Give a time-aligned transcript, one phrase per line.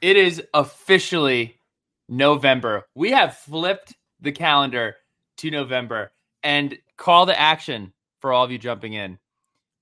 [0.00, 1.60] It is officially
[2.08, 2.86] November.
[2.94, 4.96] We have flipped the calendar
[5.38, 6.12] to November
[6.42, 9.18] and call to action for all of you jumping in.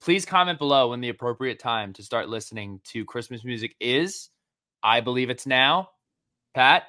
[0.00, 4.30] Please comment below when the appropriate time to start listening to Christmas music is.
[4.82, 5.90] I believe it's now.
[6.54, 6.84] Pat,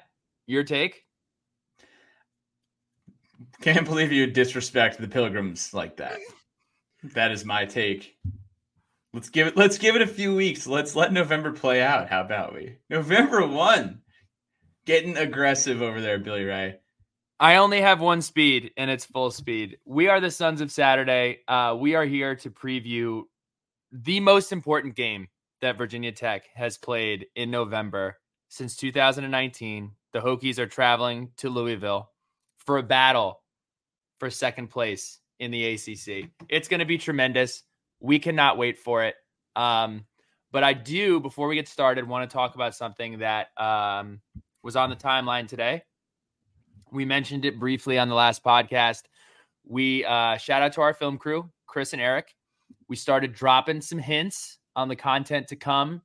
[0.46, 1.04] your take?
[3.60, 6.18] Can't believe you disrespect the pilgrims like that.
[7.14, 8.16] That is my take.
[9.18, 10.64] Let's give it let's give it a few weeks.
[10.64, 12.08] Let's let November play out.
[12.08, 12.76] How about we?
[12.88, 14.00] November 1.
[14.86, 16.76] Getting aggressive over there, Billy Ray.
[17.40, 19.78] I only have one speed, and it's full speed.
[19.84, 21.40] We are the Sons of Saturday.
[21.48, 23.22] Uh, we are here to preview
[23.90, 25.26] the most important game
[25.62, 28.18] that Virginia Tech has played in November
[28.50, 29.90] since 2019.
[30.12, 32.08] The Hokies are traveling to Louisville
[32.58, 33.42] for a battle
[34.20, 36.30] for second place in the ACC.
[36.48, 37.64] It's going to be tremendous.
[38.00, 39.14] We cannot wait for it.
[39.56, 40.04] Um,
[40.52, 44.20] but I do, before we get started, want to talk about something that um,
[44.62, 45.82] was on the timeline today.
[46.90, 49.02] We mentioned it briefly on the last podcast.
[49.64, 52.34] We uh, shout out to our film crew, Chris and Eric.
[52.88, 56.00] We started dropping some hints on the content to come.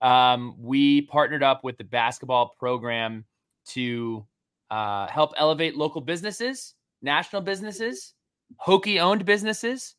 [0.00, 3.24] Um, we partnered up with the basketball program
[3.68, 4.26] to
[4.70, 8.14] uh, help elevate local businesses, national businesses,
[8.66, 9.94] Hokie owned businesses,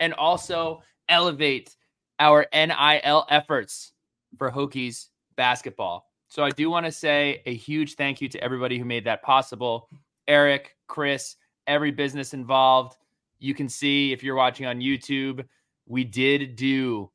[0.00, 1.76] and also elevate
[2.18, 3.92] our NIL efforts
[4.36, 5.06] for Hokies
[5.36, 6.06] basketball.
[6.28, 9.22] So I do want to say a huge thank you to everybody who made that
[9.22, 9.88] possible.
[10.28, 12.96] Eric, Chris, every business involved.
[13.38, 15.44] You can see if you're watching on YouTube,
[15.86, 17.10] we did do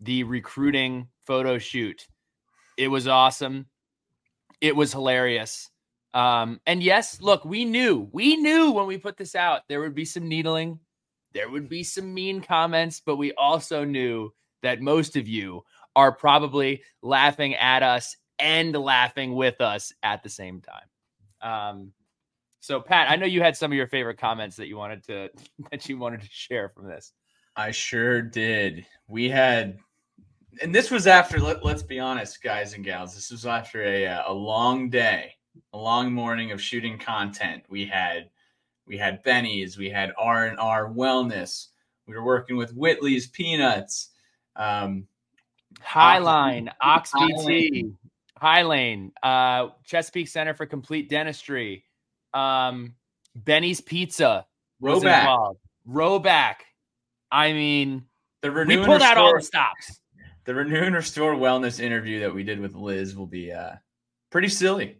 [0.00, 2.06] the recruiting photo shoot.
[2.76, 3.66] It was awesome.
[4.60, 5.70] It was hilarious.
[6.12, 9.94] Um, and yes, look, we knew, we knew when we put this out, there would
[9.94, 10.80] be some needling,
[11.36, 14.32] there would be some mean comments, but we also knew
[14.62, 15.62] that most of you
[15.94, 20.88] are probably laughing at us and laughing with us at the same time.
[21.42, 21.92] Um,
[22.60, 25.28] so Pat, I know you had some of your favorite comments that you wanted to
[25.70, 27.12] that you wanted to share from this.
[27.54, 28.86] I sure did.
[29.06, 29.78] We had
[30.62, 34.06] and this was after let, us be honest guys and gals this was after a
[34.06, 35.34] uh, a long day
[35.74, 38.30] a long morning of shooting content we had
[38.86, 41.68] we had benny's we had r&r wellness.
[42.06, 44.10] We were working with whitley's peanuts.
[44.54, 45.06] Um
[45.80, 47.92] highline ox bt
[48.40, 51.84] highlane uh chesapeake center for complete dentistry.
[52.32, 52.94] Um
[53.34, 54.46] benny's pizza
[54.82, 55.56] Roback.
[55.88, 56.54] roback.
[57.30, 58.04] I mean
[58.42, 60.00] the we renew and pulled out all restore, the stops.
[60.44, 63.72] The renew and restore wellness interview that we did with liz will be uh
[64.30, 64.98] pretty silly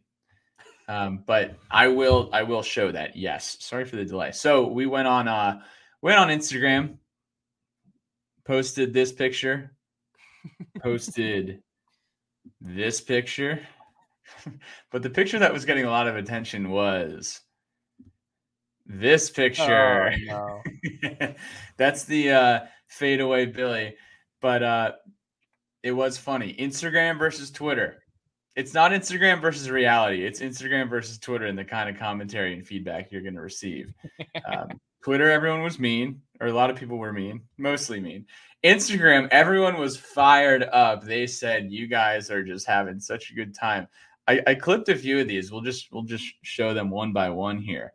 [0.88, 3.16] um but i will i will show that.
[3.16, 3.56] Yes.
[3.60, 4.32] Sorry for the delay.
[4.32, 5.60] So we went on uh
[6.02, 6.98] went on instagram
[8.44, 9.72] posted this picture
[10.80, 11.62] posted
[12.60, 13.60] this picture.
[14.90, 17.40] But the picture that was getting a lot of attention was
[18.84, 20.12] this picture.
[20.30, 20.62] Oh,
[21.20, 21.34] no.
[21.76, 23.94] that's the uh fadeaway billy.
[24.40, 24.92] But uh
[25.82, 26.54] it was funny.
[26.58, 28.02] Instagram versus twitter
[28.56, 32.66] it's not instagram versus reality it's instagram versus twitter and the kind of commentary and
[32.66, 33.92] feedback you're going to receive
[34.52, 34.68] um,
[35.04, 38.24] twitter everyone was mean or a lot of people were mean mostly mean
[38.64, 43.54] instagram everyone was fired up they said you guys are just having such a good
[43.54, 43.86] time
[44.26, 47.30] I, I clipped a few of these we'll just we'll just show them one by
[47.30, 47.92] one here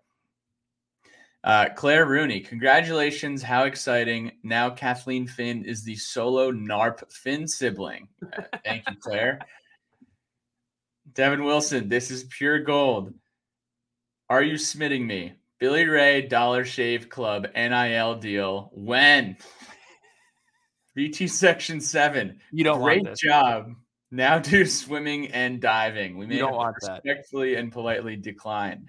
[1.44, 3.42] uh, Claire Rooney, congratulations.
[3.42, 4.31] How exciting.
[4.44, 8.07] Now Kathleen Finn is the solo NARP Finn sibling.
[8.22, 9.40] Uh, thank you, Claire.
[11.13, 13.13] Devin Wilson, this is pure gold.
[14.30, 15.34] Are you smitting me?
[15.60, 18.72] Billy Ray Dollar Shave Club NIL deal.
[18.74, 19.38] When?
[20.98, 22.40] VT Section 7.
[22.52, 23.74] You don't Great job.
[24.10, 26.18] Now do swimming and diving.
[26.18, 27.02] We may don't have to want that.
[27.04, 28.88] respectfully and politely decline.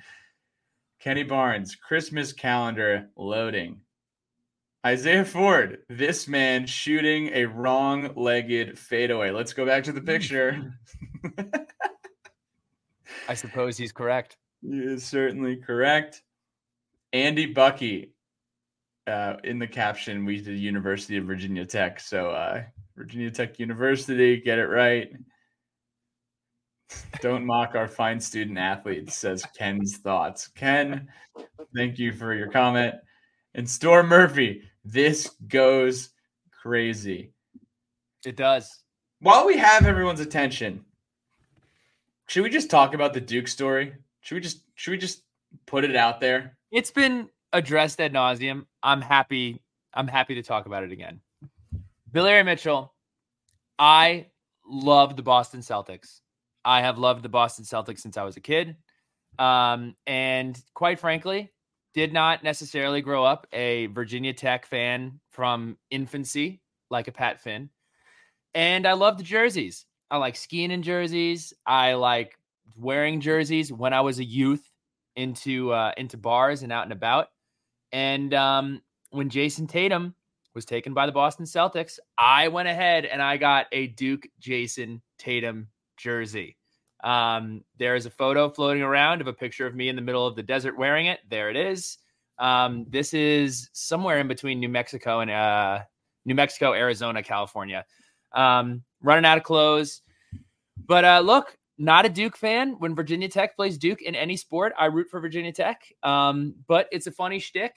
[1.01, 3.81] Kenny Barnes, Christmas calendar loading.
[4.85, 9.31] Isaiah Ford, this man shooting a wrong legged fadeaway.
[9.31, 10.75] Let's go back to the picture.
[13.29, 14.37] I suppose he's correct.
[14.63, 16.23] He is certainly correct.
[17.13, 18.15] Andy Bucky.
[19.07, 21.99] Uh, in the caption, we did University of Virginia Tech.
[21.99, 22.63] So uh,
[22.97, 25.11] Virginia Tech University, get it right.
[27.21, 30.49] Don't mock our fine student athletes, says Ken's thoughts.
[30.49, 31.09] Ken,
[31.75, 32.95] thank you for your comment.
[33.55, 36.11] And Storm Murphy, this goes
[36.63, 37.33] crazy.
[38.25, 38.85] It does.
[39.21, 40.85] While we have everyone's attention,
[42.33, 43.93] should we just talk about the Duke story?
[44.23, 45.23] Should we just should we just
[45.67, 46.57] put it out there?
[46.71, 48.65] It's been addressed ad nauseum.
[48.83, 49.61] I'm happy.
[49.93, 51.21] I'm happy to talk about it again.
[52.11, 52.95] Billy Ray Mitchell.
[53.79, 54.29] I
[54.67, 56.21] love the Boston Celtics.
[56.65, 58.77] I have loved the Boston Celtics since I was a kid.
[59.39, 61.53] Um, and quite frankly,
[61.93, 67.69] did not necessarily grow up a Virginia Tech fan from infancy, like a Pat Finn.
[68.55, 69.85] And I love the jerseys.
[70.13, 71.55] I like skiing in jerseys.
[71.67, 72.39] I like
[72.77, 74.71] wearing jerseys when I was a youth
[75.17, 77.29] into uh, into bars and out and about.
[77.93, 80.15] And um, when Jayson Tatum
[80.55, 85.01] was taken by the Boston Celtics, I went ahead and I got a Duke Jayson
[85.17, 86.59] Tatum jersey.
[87.03, 90.27] Um, there is a photo floating around of a picture of me in the middle
[90.27, 91.21] of the desert wearing it.
[91.31, 91.97] There it is.
[92.39, 95.81] Um, this is somewhere in between New Mexico and uh,
[96.27, 97.87] New Mexico, Arizona, California.
[98.35, 100.03] Um, running out of clothes.
[100.87, 102.77] But uh, look, not a Duke fan.
[102.79, 105.83] When Virginia Tech plays Duke in any sport, I root for Virginia Tech.
[106.03, 107.75] Um, but it's a funny shtick.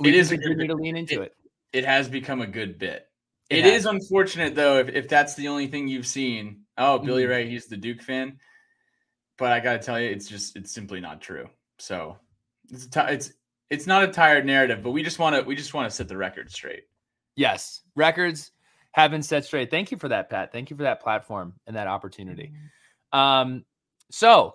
[0.00, 1.34] We It a good to lean into it.
[1.72, 3.08] It has become a good bit.
[3.50, 6.62] It it is unfortunate though if, if that's the only thing you've seen.
[6.78, 7.28] Oh, Billy Mhm.
[7.28, 8.38] Ray, he's the Duke fan.
[9.36, 11.48] But I gotta tell you, it's just it's simply not true.
[11.78, 12.16] So
[12.70, 13.32] it's a ti- it's
[13.70, 16.08] it's not a tired narrative, but we just want to we just want to set
[16.08, 16.84] the record straight.
[17.36, 18.52] Yes, records
[18.94, 19.70] have been set straight.
[19.70, 20.52] Thank you for that, Pat.
[20.52, 22.52] Thank you for that platform and that opportunity.
[23.12, 23.64] Um,
[24.12, 24.54] so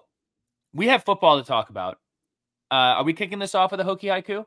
[0.74, 1.97] we have football to talk about.
[2.71, 4.45] Uh, are we kicking this off with a hokey haiku?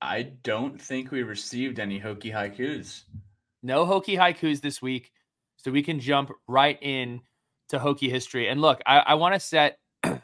[0.00, 3.02] I don't think we received any hokey haikus.
[3.62, 5.12] No hokey haikus this week,
[5.58, 7.20] so we can jump right in
[7.68, 8.48] to hokey history.
[8.48, 10.18] And look, I, I want to set, I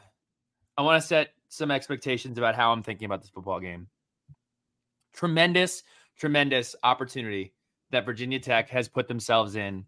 [0.79, 3.89] want to set some expectations about how I'm thinking about this football game.
[5.13, 5.83] Tremendous,
[6.17, 7.53] tremendous opportunity
[7.93, 9.85] that Virginia Tech has put themselves in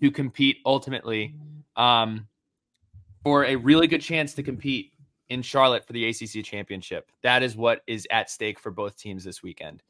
[0.00, 1.34] to compete ultimately
[1.76, 2.26] um,
[3.22, 4.92] for a really good chance to compete
[5.28, 7.10] in Charlotte for the ACC championship.
[7.22, 9.82] That is what is at stake for both teams this weekend.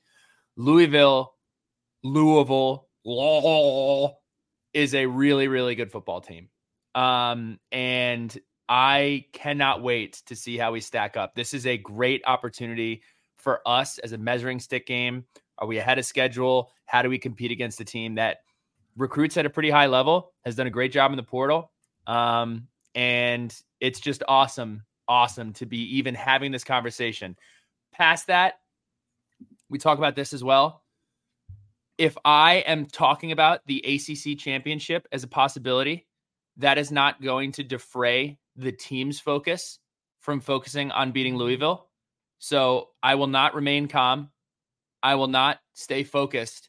[0.56, 1.34] Louisville,
[2.02, 4.19] Louisville, Law
[4.75, 6.49] is a really, really good football team.
[6.94, 8.37] Um, and
[8.69, 11.34] I cannot wait to see how we stack up.
[11.34, 13.02] This is a great opportunity
[13.38, 15.25] for us as a measuring stick game.
[15.58, 16.70] Are we ahead of schedule?
[16.87, 18.38] How do we compete against a team that
[18.96, 21.70] recruits at a pretty high level, has done a great job in the portal?
[22.06, 27.37] Um, and it's just awesome, awesome to be even having this conversation.
[27.93, 28.55] Past that,
[29.69, 30.82] we talk about this as well.
[31.99, 36.06] If I am talking about the ACC championship as a possibility,
[36.58, 39.78] that is not going to defray the team's focus
[40.20, 41.88] from focusing on beating Louisville.
[42.38, 44.31] So I will not remain calm.
[45.02, 46.69] I will not stay focused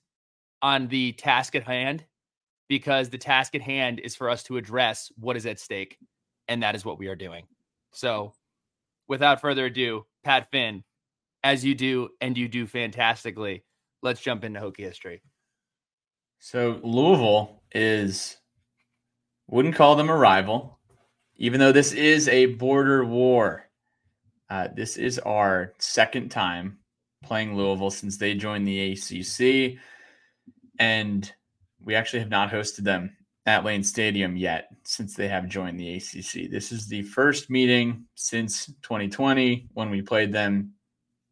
[0.62, 2.06] on the task at hand
[2.68, 5.98] because the task at hand is for us to address what is at stake.
[6.48, 7.46] And that is what we are doing.
[7.92, 8.34] So
[9.08, 10.84] without further ado, Pat Finn,
[11.44, 13.64] as you do, and you do fantastically,
[14.02, 15.22] let's jump into Hokie history.
[16.40, 18.38] So Louisville is
[19.48, 20.80] wouldn't call them a rival,
[21.38, 23.68] even though this is a border war.
[24.50, 26.78] Uh, this is our second time
[27.24, 29.78] playing Louisville since they joined the ACC,
[30.80, 31.32] and
[31.84, 35.96] we actually have not hosted them at Lane Stadium yet since they have joined the
[35.96, 36.50] ACC.
[36.50, 40.74] This is the first meeting since 2020 when we played them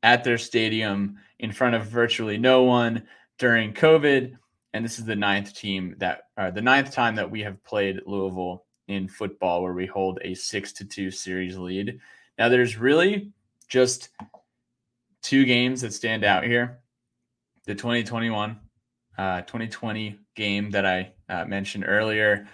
[0.04, 3.04] at their stadium in front of virtually no one
[3.38, 4.36] during COVID
[4.74, 8.02] and this is the ninth team that uh, the ninth time that we have played
[8.06, 12.00] Louisville in football, where we hold a six to two series lead.
[12.38, 13.32] Now, there's really
[13.68, 14.10] just
[15.28, 16.80] two games that stand out here:
[17.66, 18.58] the 2021,
[19.18, 22.48] uh, 2020 game that I uh, mentioned earlier,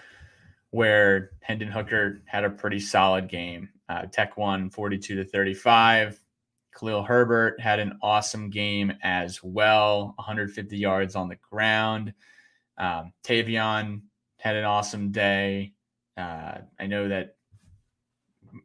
[0.71, 3.69] where Hendon Hooker had a pretty solid game.
[3.87, 6.19] Uh, Tech won 42 to 35.
[6.75, 12.11] Khalil Herbert had an awesome game as well, 150 yards on the ground.
[12.79, 14.01] Um, Tavion
[14.39, 15.73] had an awesome day.
[16.17, 17.35] Uh, I know that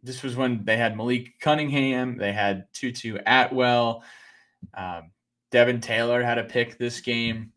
[0.03, 4.03] this was when they had Malik Cunningham, they had Tutu Atwell,
[4.75, 5.11] um,
[5.51, 7.53] Devin Taylor had a pick this game.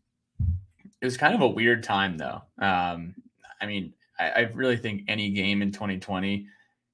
[1.00, 2.42] It was kind of a weird time though.
[2.58, 3.14] Um,
[3.60, 6.46] I mean, I, I, really think any game in 2020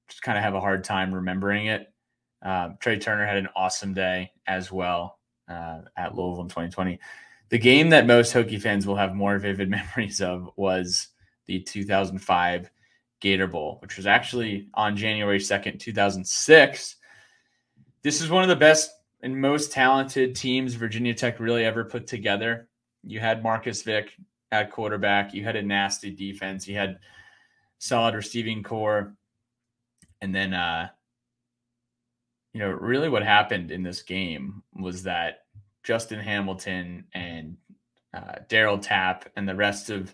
[0.09, 1.93] just kind of have a hard time remembering it.
[2.41, 6.99] Um, Tre Turner had an awesome day as well uh, at Louisville in 2020.
[7.49, 11.09] The game that most Hokie fans will have more vivid memories of was
[11.45, 12.69] the 2005
[13.19, 16.95] Gator Bowl, which was actually on January 2nd, 2006.
[18.01, 22.07] This is one of the best and most talented teams Virginia Tech really ever put
[22.07, 22.69] together.
[23.03, 24.13] You had Marcus Vick
[24.51, 26.99] at quarterback, you had a nasty defense, you had
[27.79, 29.13] solid receiving corps.
[30.21, 30.89] And then uh
[32.53, 35.43] you know, really what happened in this game was that
[35.83, 37.57] Justin Hamilton and
[38.13, 40.13] uh, Darryl Tapp and the rest of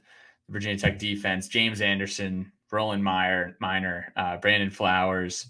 [0.49, 5.47] Virginia Tech defense, James Anderson, Roland Meyer, Miner, uh, Brandon Flowers,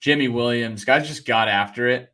[0.00, 2.12] Jimmy Williams, guys just got after it.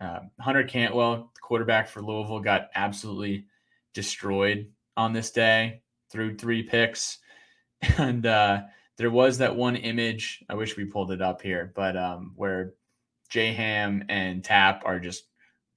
[0.00, 3.46] Uh, Hunter Cantwell, quarterback for Louisville, got absolutely
[3.94, 7.18] destroyed on this day through three picks.
[7.96, 8.64] And uh,
[8.98, 12.74] there was that one image, I wish we pulled it up here, but um, where
[13.30, 15.24] J Ham and Tapp are just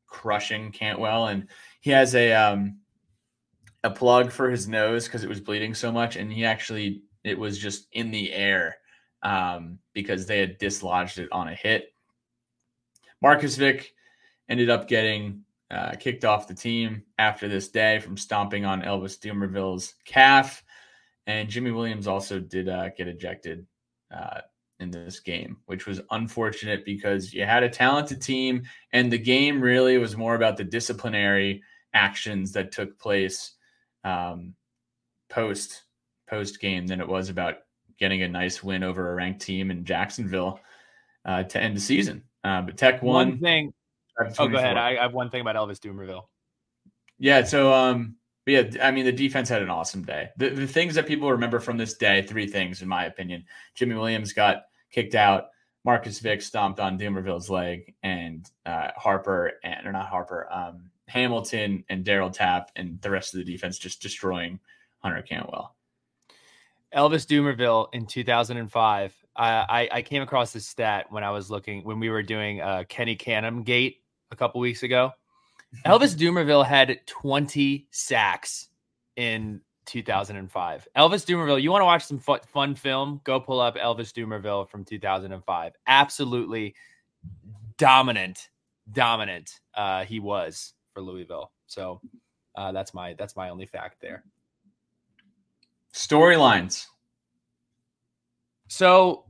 [0.08, 1.28] crushing Cantwell.
[1.28, 1.48] And
[1.80, 2.80] he has a um,
[3.84, 6.16] a plug for his nose because it was bleeding so much.
[6.16, 8.78] And he actually, it was just in the air
[9.22, 11.94] um, because they had dislodged it on a hit.
[13.22, 13.94] Marcus Vick
[14.50, 19.18] ended up getting uh, kicked off the team after this day from stomping on Elvis
[19.18, 20.64] Dumervil's calf.
[21.26, 23.66] And Jimmy Williams also did uh, get ejected
[24.14, 24.42] uh,
[24.80, 29.62] in this game, which was unfortunate because you had a talented team, and the game
[29.62, 31.64] really was more about the disciplinary
[31.94, 33.54] actions that took place
[34.04, 34.54] um,
[35.30, 35.84] post
[36.34, 37.58] post game than it was about
[38.00, 40.60] getting a nice win over a ranked team in Jacksonville
[41.26, 42.24] uh, to end the season.
[42.44, 43.30] Uh, but Tech won.
[43.30, 43.74] One thing.
[44.40, 44.78] Oh, go ahead.
[44.78, 46.24] I, I have one thing about Elvis Dumervil.
[47.20, 47.44] Yeah.
[47.44, 50.30] So, um, yeah, I mean, the defense had an awesome day.
[50.38, 53.46] The, the things that people remember from this day, three things, in my opinion.
[53.76, 55.50] Jimmy Williams got kicked out.
[55.86, 61.84] Marcus Vick stomped on Dumervil's leg, and uh, Harper and or not Harper, um, Hamilton
[61.90, 64.60] and Darryl Tapp and the rest of the defense just destroying
[65.00, 65.76] Hunter Cantwell.
[66.96, 69.16] Elvis Dumervil in 2005.
[69.36, 72.84] I, I came across this stat when I was looking when we were doing uh,
[72.88, 75.12] Kenny Canham Gate a couple weeks ago.
[75.86, 78.70] Elvis Dumervil had 20 sacks
[79.16, 80.88] in 2005.
[80.96, 83.22] Elvis Dumervil, you want to watch some fun, fun film?
[83.24, 85.74] Go pull up Elvis Dumervil from 2005.
[85.88, 86.76] Absolutely
[87.78, 88.50] dominant,
[88.92, 89.60] dominant.
[89.74, 91.52] Uh, he was for Louisville.
[91.68, 92.02] So
[92.56, 94.24] uh, that's my that's my only fact there.
[95.94, 96.88] Storylines.
[98.68, 99.26] So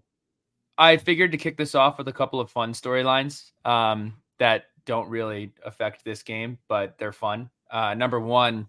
[0.77, 5.09] I figured to kick this off with a couple of fun storylines um, that don't
[5.09, 7.49] really affect this game, but they're fun.
[7.69, 8.67] Uh, number one,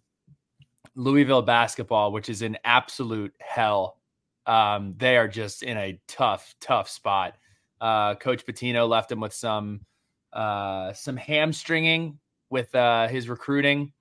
[0.97, 3.99] Louisville basketball, which is in absolute hell.
[4.47, 7.37] Um, they are just in a tough, tough spot.
[7.81, 9.81] Uh, Coach Pitino left him with some
[10.33, 12.19] uh, some hamstringing
[12.51, 13.93] with uh, his recruiting.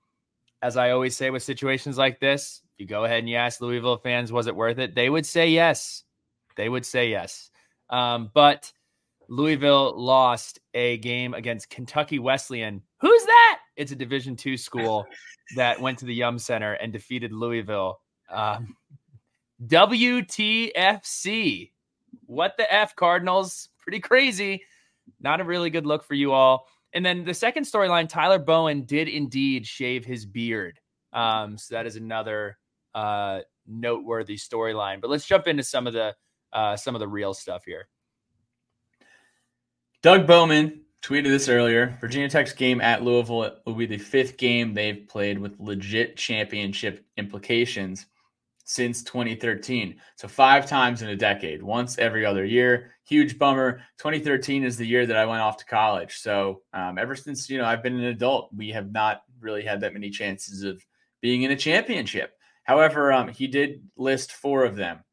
[0.62, 3.98] As I always say with situations like this, you go ahead and you ask Louisville
[3.98, 4.94] fans, was it worth it?
[4.94, 6.04] They would say yes.
[6.56, 7.50] They would say yes.
[7.90, 8.72] Um, but
[9.28, 12.82] Louisville lost a game against Kentucky Wesleyan.
[13.00, 13.60] Who's that?
[13.76, 15.06] It's a Division two school
[15.56, 18.00] that went to the Yum Center and defeated Louisville.
[18.30, 18.76] Um,
[19.66, 21.70] WTFC.
[22.26, 23.68] What the F, Cardinals?
[23.78, 24.62] Pretty crazy.
[25.20, 26.66] Not a really good look for you all.
[26.92, 30.80] And then the second storyline Tyler Bowen did indeed shave his beard.
[31.12, 32.58] Um, so that is another
[32.94, 35.00] uh, noteworthy storyline.
[35.00, 36.14] But let's jump into some of the
[36.52, 37.88] uh, some of the real stuff here.
[40.02, 41.98] Doug Bowman tweeted this earlier.
[42.00, 47.04] Virginia Tech's game at Louisville will be the fifth game they've played with legit championship
[47.16, 48.06] implications
[48.64, 49.96] since 2013.
[50.16, 52.92] So five times in a decade, once every other year.
[53.06, 53.82] Huge bummer.
[53.98, 56.16] 2013 is the year that I went off to college.
[56.18, 59.80] So um, ever since you know I've been an adult, we have not really had
[59.82, 60.82] that many chances of
[61.20, 62.32] being in a championship.
[62.64, 65.04] However, um, he did list four of them,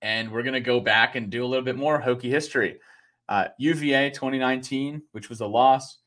[0.00, 2.78] and we're gonna go back and do a little bit more Hokie history.
[3.28, 5.98] Uh, UVA 2019, which was a loss.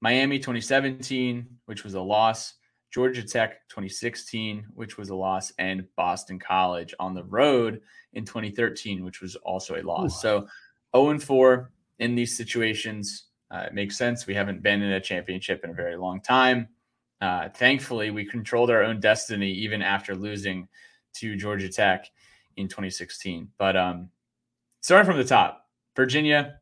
[0.00, 2.54] Miami 2017, which was a loss.
[2.92, 7.80] Georgia Tech 2016, which was a loss, and Boston College on the road
[8.12, 10.16] in 2013, which was also a loss.
[10.18, 10.20] Ooh.
[10.20, 10.48] So
[10.94, 13.28] 0 4 in these situations.
[13.50, 14.26] Uh, it makes sense.
[14.26, 16.68] We haven't been in a championship in a very long time.
[17.22, 20.68] Uh, thankfully, we controlled our own destiny even after losing
[21.14, 22.06] to Georgia Tech
[22.56, 23.48] in 2016.
[23.56, 24.10] But um,
[24.80, 26.58] starting from the top, Virginia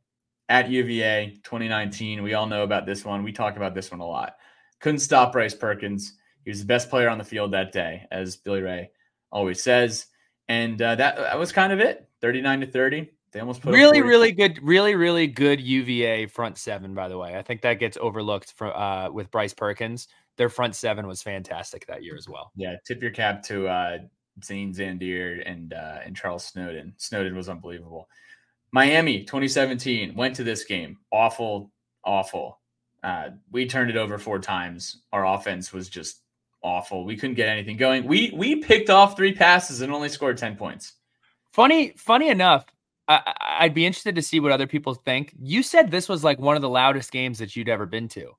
[0.51, 2.23] at UVA 2019.
[2.23, 3.23] We all know about this one.
[3.23, 4.35] We talk about this one a lot.
[4.81, 6.15] Couldn't stop Bryce Perkins.
[6.45, 8.91] He was the best player on the field that day, as Billy Ray
[9.31, 10.07] always says.
[10.49, 13.11] And uh, that, that was kind of it 39 to 30.
[13.33, 16.95] They almost put really, really good, really, really good UVA front seven.
[16.95, 20.09] By the way, I think that gets overlooked for uh, with Bryce Perkins.
[20.41, 22.51] Their front seven was fantastic that year as well.
[22.57, 23.99] Yeah, tip your cap to uh,
[24.43, 26.95] Zane Zandier and uh, and Charles Snowden.
[26.97, 28.09] Snowden was unbelievable.
[28.73, 30.97] Miami 2017 went to this game.
[31.13, 31.71] Awful,
[32.07, 32.59] awful.
[33.03, 35.03] Uh, we turned it over four times.
[35.13, 36.23] Our offense was just
[36.63, 37.05] awful.
[37.05, 38.07] We couldn't get anything going.
[38.07, 40.95] We we picked off three passes and only scored 10 points.
[41.53, 42.65] Funny, funny enough,
[43.09, 45.35] I, would be interested to see what other people think.
[45.39, 48.37] You said this was like one of the loudest games that you'd ever been to.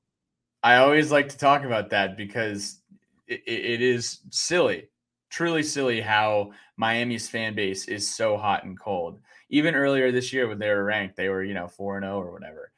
[0.62, 2.80] I always like to talk about that because
[3.26, 4.88] it, it is silly,
[5.28, 9.20] truly silly how Miami's fan base is so hot and cold.
[9.50, 12.20] Even earlier this year when they were ranked, they were, you know, 4 and 0
[12.20, 12.72] or whatever.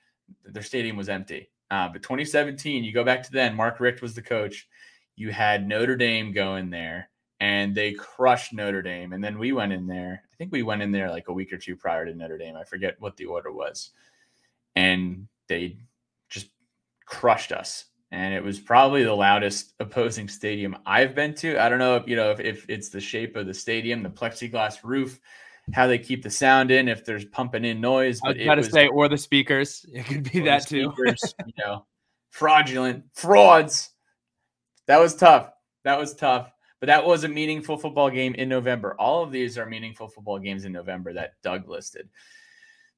[0.44, 1.50] Their stadium was empty.
[1.70, 4.68] Uh, but 2017, you go back to then, Mark Richt was the coach.
[5.16, 7.10] You had Notre Dame going there
[7.40, 9.12] and they crushed Notre Dame.
[9.12, 10.22] And then we went in there.
[10.32, 12.56] I think we went in there like a week or two prior to Notre Dame.
[12.56, 13.90] I forget what the order was.
[14.76, 15.76] And they
[17.06, 17.87] crushed us.
[18.11, 21.58] And it was probably the loudest opposing stadium I've been to.
[21.58, 24.11] I don't know if you know if, if it's the shape of the stadium, the
[24.11, 25.18] plexiglass roof,
[25.73, 28.20] how they keep the sound in, if there's pumping in noise.
[28.20, 29.84] But I was about to say, or the speakers.
[29.92, 31.34] It could be that speakers, too.
[31.46, 31.87] you know,
[32.30, 33.90] fraudulent frauds.
[34.87, 35.50] That was tough.
[35.84, 36.50] That was tough.
[36.80, 38.94] But that was a meaningful football game in November.
[38.99, 42.11] All of these are meaningful football games in November that Doug listed.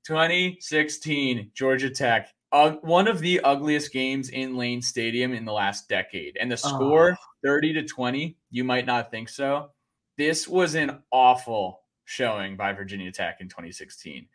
[0.04, 2.34] 2016, Georgia Tech.
[2.52, 6.36] Uh, one of the ugliest games in Lane Stadium in the last decade.
[6.40, 7.26] And the score, oh.
[7.44, 9.70] 30 to 20, you might not think so.
[10.16, 14.26] This was an awful showing by Virginia Tech in 2016.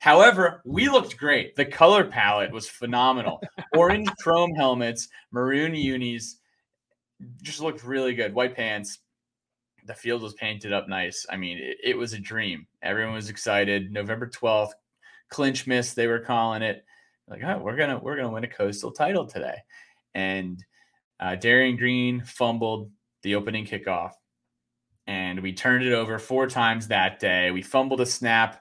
[0.00, 1.56] However, we looked great.
[1.56, 3.40] The color palette was phenomenal.
[3.76, 6.38] Orange chrome helmets, maroon unis,
[7.42, 8.34] just looked really good.
[8.34, 8.98] White pants.
[9.86, 11.26] The field was painted up nice.
[11.30, 12.66] I mean, it, it was a dream.
[12.82, 13.92] Everyone was excited.
[13.92, 14.72] November 12th,
[15.28, 16.84] clinch miss, they were calling it.
[17.30, 19.56] Like, oh, we're gonna we're gonna win a coastal title today.
[20.14, 20.62] And
[21.20, 22.90] uh, Darian Green fumbled
[23.22, 24.12] the opening kickoff,
[25.06, 27.52] and we turned it over four times that day.
[27.52, 28.60] We fumbled a snap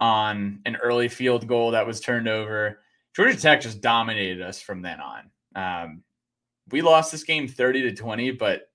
[0.00, 2.80] on an early field goal that was turned over.
[3.14, 5.30] Georgia Tech just dominated us from then on.
[5.54, 6.02] Um,
[6.70, 8.70] we lost this game 30 to 20, but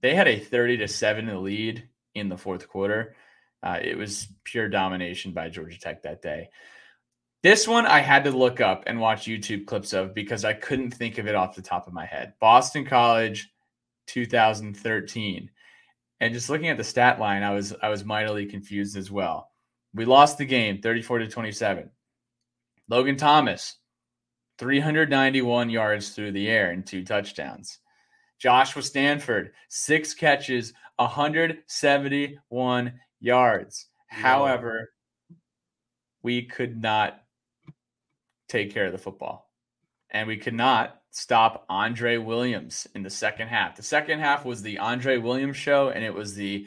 [0.00, 3.14] they had a 30 to 7 lead in the fourth quarter.
[3.62, 6.48] Uh, it was pure domination by Georgia Tech that day.
[7.42, 10.90] This one I had to look up and watch YouTube clips of because I couldn't
[10.90, 12.32] think of it off the top of my head.
[12.40, 13.48] Boston College
[14.08, 15.48] 2013.
[16.20, 19.52] And just looking at the stat line, I was I was mightily confused as well.
[19.94, 21.88] We lost the game 34 to 27.
[22.88, 23.76] Logan Thomas
[24.58, 27.78] 391 yards through the air and two touchdowns.
[28.40, 33.86] Joshua Stanford, six catches, 171 yards.
[34.10, 34.18] Yeah.
[34.18, 34.90] However,
[36.22, 37.22] we could not
[38.48, 39.50] take care of the football.
[40.10, 43.76] And we could not stop Andre Williams in the second half.
[43.76, 46.66] The second half was the Andre Williams show, and it was the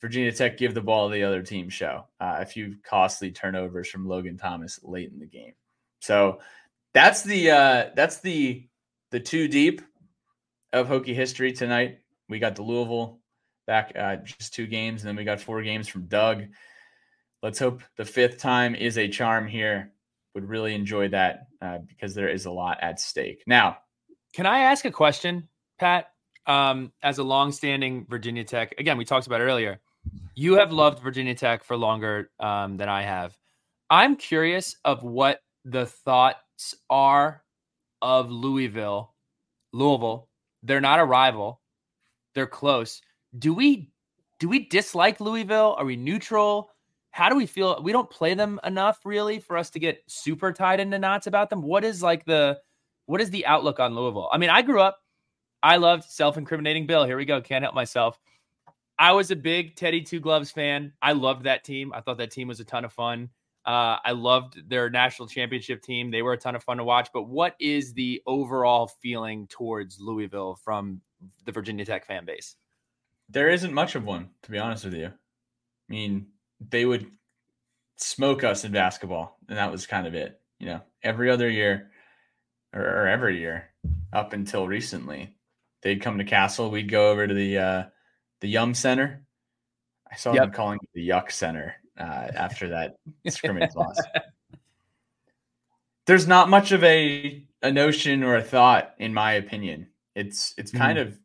[0.00, 2.06] Virginia Tech give the ball to the other team show.
[2.20, 5.52] Uh, a few costly turnovers from Logan Thomas late in the game.
[6.00, 6.40] So
[6.94, 8.66] that's the uh, that's the
[9.10, 9.82] the two deep
[10.72, 11.98] of Hokie history tonight.
[12.28, 13.20] We got the Louisville
[13.66, 16.44] back uh, just two games, and then we got four games from Doug.
[17.42, 19.92] Let's hope the fifth time is a charm here.
[20.34, 23.42] Would really enjoy that uh, because there is a lot at stake.
[23.46, 23.78] Now,
[24.32, 26.06] can I ask a question, Pat?
[26.46, 29.80] Um, as a longstanding Virginia Tech, again, we talked about earlier.
[30.34, 33.36] You have loved Virginia Tech for longer um, than I have.
[33.90, 37.42] I'm curious of what the thoughts are
[38.00, 39.14] of Louisville,
[39.72, 40.28] Louisville.
[40.62, 41.60] They're not a rival.
[42.34, 43.00] They're close.
[43.38, 43.90] Do we
[44.38, 45.74] do we dislike Louisville?
[45.76, 46.70] Are we neutral?
[47.10, 47.82] How do we feel?
[47.82, 51.50] We don't play them enough really for us to get super tied into knots about
[51.50, 51.62] them.
[51.62, 52.58] What is like the
[53.06, 54.28] what is the outlook on Louisville?
[54.32, 55.00] I mean, I grew up
[55.62, 57.04] I loved self-incriminating Bill.
[57.04, 57.40] Here we go.
[57.40, 58.18] Can't help myself.
[58.98, 60.92] I was a big Teddy Two Gloves fan.
[61.02, 61.92] I loved that team.
[61.92, 63.30] I thought that team was a ton of fun.
[63.66, 66.10] Uh, I loved their national championship team.
[66.10, 67.08] They were a ton of fun to watch.
[67.12, 71.00] But what is the overall feeling towards Louisville from
[71.44, 72.56] the Virginia Tech fan base?
[73.28, 75.06] There isn't much of one, to be honest with you.
[75.06, 75.12] I
[75.88, 76.26] mean,
[76.68, 77.06] they would
[77.96, 80.40] smoke us in basketball, and that was kind of it.
[80.58, 81.90] You know, every other year
[82.74, 83.70] or, or every year
[84.12, 85.34] up until recently,
[85.82, 86.70] they'd come to Cassell.
[86.70, 87.84] We'd go over to the uh,
[88.40, 89.22] the Yum Center.
[90.10, 90.42] I saw Yep.
[90.42, 92.96] them calling it the Yuck Center uh, after that
[93.28, 93.98] scrimmage loss.
[96.06, 99.88] There's not much of a a notion or a thought, in my opinion.
[100.14, 101.18] It's it's kind of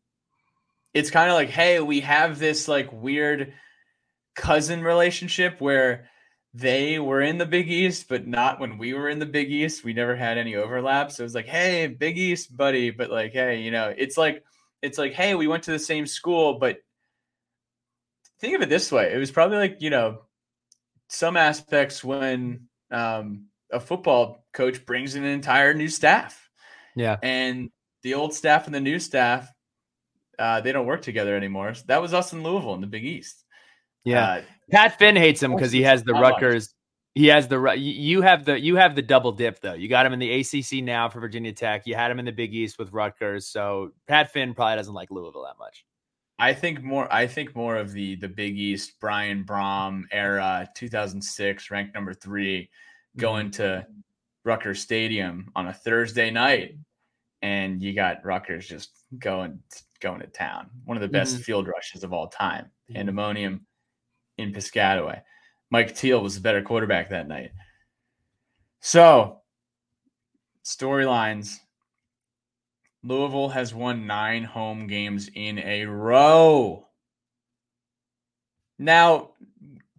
[0.94, 3.54] it's kind of like, hey, we have this like weird
[4.36, 6.10] cousin relationship where
[6.54, 9.84] they were in the Big East, but not when we were in the Big East.
[9.84, 11.12] We never had any overlap.
[11.12, 12.92] So it was like, hey, Big East, buddy.
[12.92, 14.44] But like, hey, you know, it's like
[14.82, 16.78] it's like, hey, we went to the same school, but
[18.40, 19.14] think of it this way.
[19.14, 20.22] It was probably like, you know,
[21.08, 26.50] some aspects when um, a football coach brings in an entire new staff
[26.96, 27.18] Yeah.
[27.24, 27.70] and
[28.04, 29.50] the old staff and the new staff,
[30.38, 31.74] uh, they don't work together anymore.
[31.74, 33.45] So that was us in Louisville in the Big East.
[34.06, 34.26] Yeah.
[34.26, 34.42] Uh,
[34.72, 36.32] Pat Finn hates him because he has the Not much.
[36.42, 36.74] Rutgers.
[37.14, 39.74] He has the you you have the you have the double dip though.
[39.74, 41.84] You got him in the ACC now for Virginia Tech.
[41.88, 43.48] You had him in the Big East with Rutgers.
[43.48, 45.86] So Pat Finn probably doesn't like Louisville that much.
[46.40, 47.12] I think more.
[47.14, 52.70] I think more of the the Big East Brian Brohm era, 2006, ranked number three,
[53.16, 53.88] going to
[54.44, 56.76] Rutgers Stadium on a Thursday night,
[57.42, 58.90] and you got Rutgers just
[59.20, 59.60] going
[60.02, 60.70] going to town.
[60.84, 61.44] One of the best Mhm.
[61.44, 62.70] field rushes of all time.
[62.92, 62.96] Mhm.
[62.96, 63.66] Pandemonium
[64.38, 65.22] in Piscataway.
[65.70, 67.52] Mike Teel was the better quarterback that night.
[68.80, 69.42] So,
[70.64, 71.58] storylines.
[73.04, 76.88] Louisville has won nine home games in a row.
[78.80, 79.32] Now,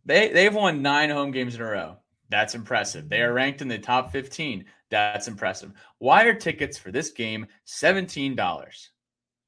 [0.04, 1.96] they they've won nine home games in a row.
[2.28, 3.08] That's impressive.
[3.08, 4.64] They are ranked in the top 15.
[4.90, 5.72] That's impressive.
[5.98, 8.88] Why are tickets for this game $17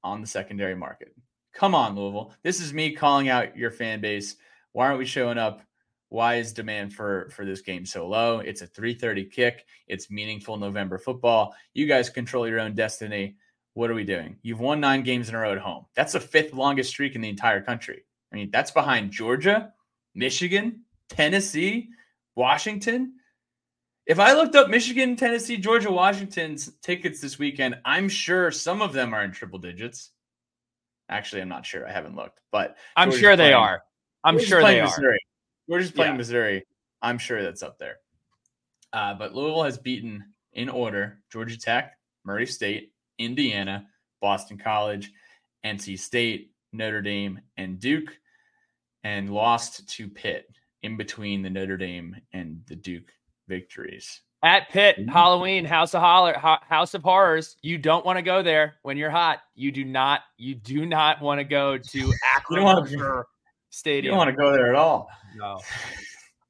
[0.05, 1.15] on the secondary market?
[1.53, 2.33] Come on, Louisville.
[2.43, 4.37] This is me calling out your fan base.
[4.79, 5.61] Why aren't we showing up?
[6.09, 8.39] Why is demand for for this game so low?
[8.39, 9.67] It's a 3:30 kick.
[9.89, 11.53] It's meaningful November football.
[11.75, 13.35] You guys control your own destiny.
[13.75, 14.39] What are we doing?
[14.43, 15.87] You've won 9 games in a row at home.
[15.97, 18.05] That's the fifth longest streak in the entire country.
[18.33, 19.73] I mean, that's behind Georgia,
[20.15, 21.89] Michigan, Tennessee,
[22.37, 23.15] Washington.
[24.07, 28.93] If I looked up Michigan, Tennessee, Georgia, Washington's tickets this weekend, I'm sure some of
[28.93, 30.13] them are in triple digits.
[31.09, 31.85] Actually, I'm not sure.
[31.85, 33.83] I haven't looked, but I'm Georgia's sure they playing- are.
[34.25, 34.85] I'm Georgia's sure they are.
[34.85, 35.19] Missouri.
[35.69, 36.19] We're just playing Yeah.
[36.19, 36.67] Missouri.
[37.03, 37.97] I'm sure that's up there.
[38.93, 43.87] Uh, but Louisville has beaten in order Georgia Tech, Murray State, Indiana,
[44.21, 45.13] Boston College,
[45.65, 48.17] NC State, Notre Dame, and Duke,
[49.05, 50.49] and lost to Pitt
[50.83, 53.11] in between the Notre Dame and the Duke
[53.47, 54.21] victories.
[54.43, 54.97] At Pitt.
[55.09, 57.57] Halloween, House of Holler, Ho- House of Horrors.
[57.63, 59.41] You don't want to go there when you're hot.
[59.57, 60.21] You do not.
[60.37, 63.25] You do not want to go to Acrisure You
[63.71, 64.05] Stadium.
[64.05, 65.09] You don't want to go there at all.
[65.37, 65.61] No.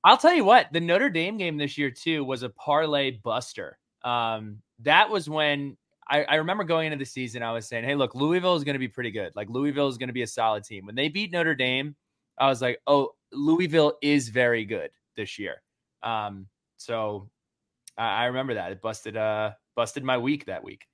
[0.04, 3.78] I'll tell you what, the Notre Dame game this year too was a parlay buster.
[4.02, 5.76] Um, that was when
[6.08, 8.74] I, I remember going into the season, I was saying, Hey, look, Louisville is going
[8.74, 9.32] to be pretty good.
[9.34, 10.86] Like Louisville is going to be a solid team.
[10.86, 11.96] When they beat Notre Dame,
[12.38, 15.62] I was like, Oh, Louisville is very good this year.
[16.02, 17.28] Um, so
[17.98, 18.72] I, I remember that.
[18.72, 20.86] It busted uh busted my week that week.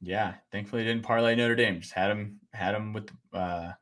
[0.00, 1.80] Yeah, thankfully didn't parlay Notre Dame.
[1.80, 3.72] Just had him had him with uh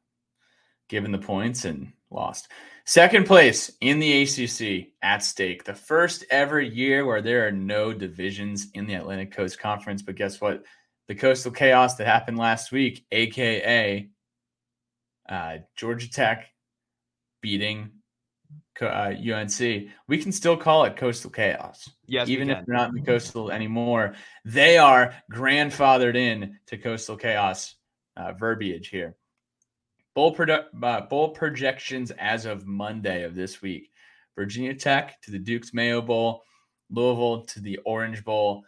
[0.89, 2.49] given the points and lost.
[2.85, 5.65] Second place in the ACC at stake.
[5.65, 10.03] The first ever year where there are no divisions in the Atlantic Coast Conference.
[10.03, 10.65] But guess what?
[11.09, 14.09] The coastal chaos that happened last week, aka
[15.29, 16.47] uh, Georgia Tech
[17.41, 17.91] beating
[18.81, 19.59] uh, UNC,
[20.09, 23.51] we can still call it coastal chaos Yes, even if they're not in the coastal
[23.51, 24.15] anymore,
[24.45, 27.75] they are grandfathered in to coastal chaos
[28.17, 29.17] uh, verbiage here.
[30.15, 33.91] Bowl, produ- uh, bowl projections as of Monday of this week:
[34.37, 36.43] Virginia Tech to the Duke's Mayo Bowl,
[36.91, 38.65] Louisville to the Orange Bowl.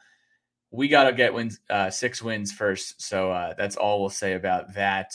[0.71, 4.35] We got to get wins, uh, six wins first, so uh, that's all we'll say
[4.35, 5.13] about that.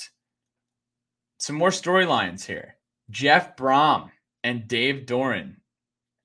[1.38, 2.76] Some more storylines here:
[3.10, 4.12] Jeff Brohm
[4.44, 5.56] and Dave Doeren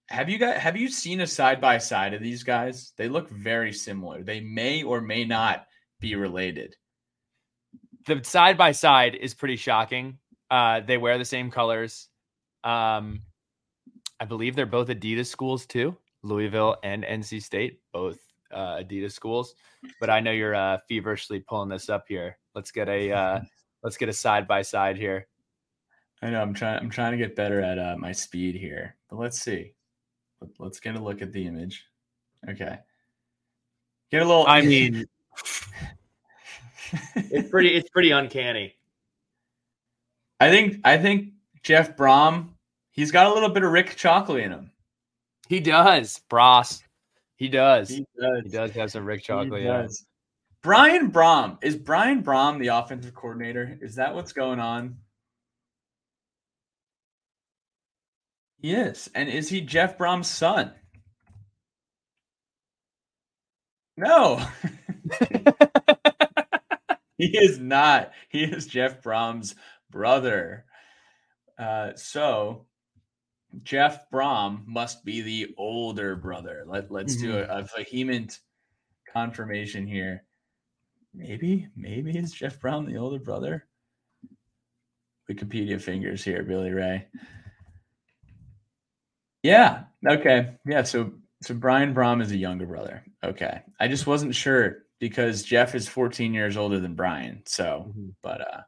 [0.08, 2.92] have you got have you seen a side by side of these guys?
[2.96, 4.22] They look very similar.
[4.22, 5.66] They may or may not
[6.00, 6.76] be related.
[8.06, 10.18] The side by side is pretty shocking.
[10.50, 12.08] Uh, they wear the same colors.
[12.62, 13.22] Um,
[14.20, 15.96] I believe they're both Adidas schools too.
[16.22, 18.18] Louisville and NC State, both
[18.52, 19.54] uh, Adidas schools.
[20.00, 22.38] But I know you're uh, feverishly pulling this up here.
[22.54, 23.40] Let's get a uh,
[23.82, 25.26] let's get a side by side here.
[26.22, 29.18] I know I'm trying I'm trying to get better at uh, my speed here, but
[29.18, 29.74] let's see.
[30.40, 31.86] Let- Let's get a look at the image.
[32.48, 32.78] Okay.
[34.10, 35.06] Get a little I mean,
[37.16, 37.70] it's pretty.
[37.70, 38.74] It's pretty uncanny.
[40.40, 40.80] I think.
[40.84, 42.50] I think Jeff Brohm.
[42.92, 44.70] He's got a little bit of Rick Chocolate in him.
[45.48, 46.82] He does, Bros.
[47.36, 47.88] He does.
[47.88, 48.42] He does.
[48.44, 49.64] He does have some Rick Chocolate.
[49.64, 50.00] Does.
[50.00, 50.10] Yeah.
[50.62, 53.78] Brian Brohm is Brian Brohm the offensive coordinator?
[53.82, 54.96] Is that what's going on?
[58.60, 60.72] Yes, and is he Jeff Brohm's son?
[63.98, 64.40] No.
[67.18, 68.12] he is not.
[68.28, 69.54] He is Jeff Brohm's
[69.90, 70.64] brother.
[71.58, 72.66] Uh, so
[73.62, 76.64] Jeff Brohm must be the older brother.
[76.66, 78.40] Let, let's do a, a vehement
[79.12, 80.24] confirmation here.
[81.14, 83.66] Maybe, maybe is Jeff Brohm the older brother?
[85.30, 87.06] Wikipedia fingers here, Billy Ray.
[89.42, 89.84] Yeah.
[90.06, 90.56] Okay.
[90.66, 90.82] Yeah.
[90.82, 93.04] So so Brian Brohm is a younger brother.
[93.22, 93.60] Okay.
[93.78, 97.42] I just wasn't sure because Jeff is 14 years older than Brian.
[97.46, 98.14] So, Mhm.
[98.22, 98.62] but uh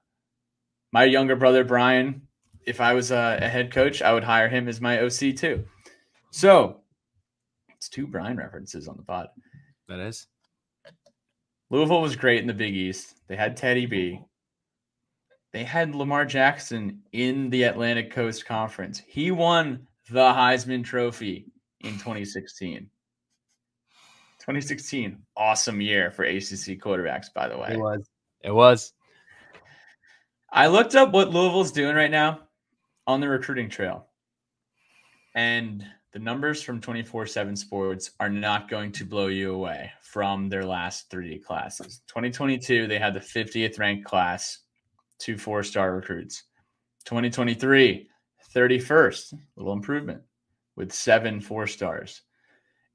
[0.93, 2.27] my younger brother Brian,
[2.65, 5.65] if I was a, a head coach, I would hire him as my OC too.
[6.31, 6.81] So
[7.71, 9.29] it's two Brian references on the pod.
[9.89, 10.27] That is.
[11.71, 13.17] Louisville was great in the Big East.
[13.29, 14.21] They had Teddy B.
[15.53, 19.03] They had Lamar Jackson in the Atlantic Coast Conference.
[19.07, 21.47] He won the Heisman Trophy
[21.81, 22.89] in 2016.
[24.47, 27.73] 2016, awesome year for ACC quarterbacks, by the way.
[27.73, 28.09] It was.
[28.45, 28.93] It was.
[30.53, 32.43] I looked up what Louisville's doing right now
[33.09, 34.07] on the recruiting trail.
[35.35, 40.49] And the numbers from 24 7 Sports are not going to blow you away from
[40.49, 42.03] their last three classes.
[42.07, 44.61] 2022, they had the 50th ranked class,
[45.19, 46.45] two four star recruits.
[47.05, 48.09] 2023,
[48.55, 50.23] 31st, little improvement
[50.77, 52.23] with seven four stars.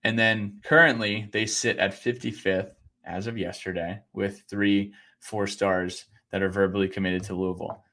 [0.03, 2.71] And then currently, they sit at 55th
[3.05, 7.83] as of yesterday with three four stars that are verbally committed to Louisville.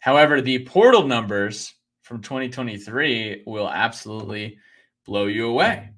[0.00, 4.58] However, the portal numbers from 2023 will absolutely
[5.06, 5.90] blow you away.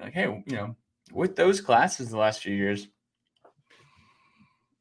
[0.00, 0.76] Like, hey, you know,
[1.12, 2.88] with those classes the last few years,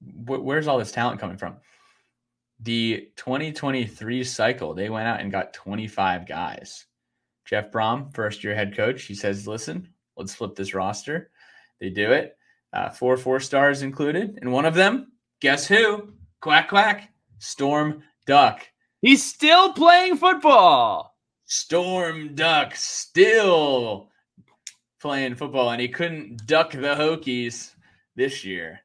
[0.01, 1.57] wh- where's all this talent coming from?
[2.61, 6.85] The 2023 cycle, they went out and got 25 guys.
[7.45, 11.29] Jeff Brohm, first year head coach, he says, listen, let's flip this roster.
[11.79, 12.37] They do it.
[12.73, 14.39] Uh, four four stars included.
[14.41, 16.13] And one of them, guess who?
[16.41, 17.09] Quack, quack.
[17.39, 18.67] Storm Duck.
[19.01, 21.15] He's still playing football.
[21.45, 24.09] Storm Duck still
[24.99, 27.75] playing football, and he couldn't duck the Hokies
[28.15, 28.79] this year.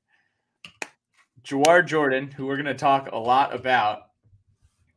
[1.42, 4.09] Jawhar Jordan, who we're going to talk a lot about,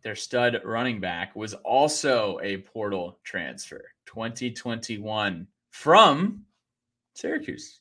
[0.04, 6.44] their stud running back, was also a portal transfer 2021 from
[7.16, 7.80] Syracuse.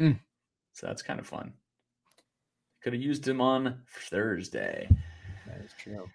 [0.00, 0.18] Mm.
[0.72, 1.52] So that's kind of fun.
[2.82, 4.88] Could have used him on Thursday.
[5.46, 6.08] That is true.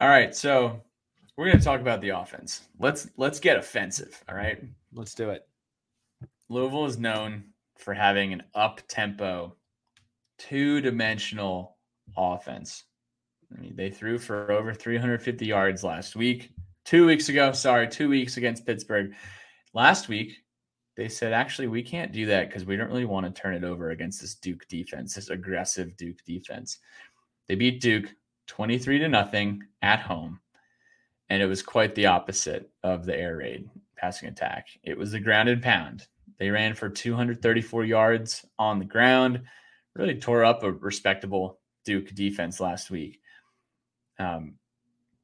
[0.00, 0.80] All right, so
[1.36, 2.68] we're going to talk about the offense.
[2.78, 4.22] Let's let's get offensive.
[4.28, 5.46] All right, Let's do it.
[6.48, 7.44] Louisville is known
[7.76, 9.54] for having an up tempo,
[10.38, 11.76] two dimensional
[12.16, 12.84] offense.
[13.56, 16.50] I mean, they threw for over 350 yards last week.
[16.84, 19.12] Two weeks ago, sorry, two weeks against Pittsburgh.
[19.74, 20.38] Last week,
[20.96, 23.64] they said, actually, we can't do that because we don't really want to turn it
[23.64, 26.78] over against this Duke defense, this aggressive Duke defense.
[27.46, 28.14] They beat Duke
[28.48, 30.40] 23 to nothing at home.
[31.30, 34.68] And it was quite the opposite of the air raid passing attack.
[34.82, 36.06] It was the grounded pound.
[36.38, 39.42] They ran for 234 yards on the ground,
[39.94, 43.20] really tore up a respectable Duke defense last week.
[44.18, 44.54] Um,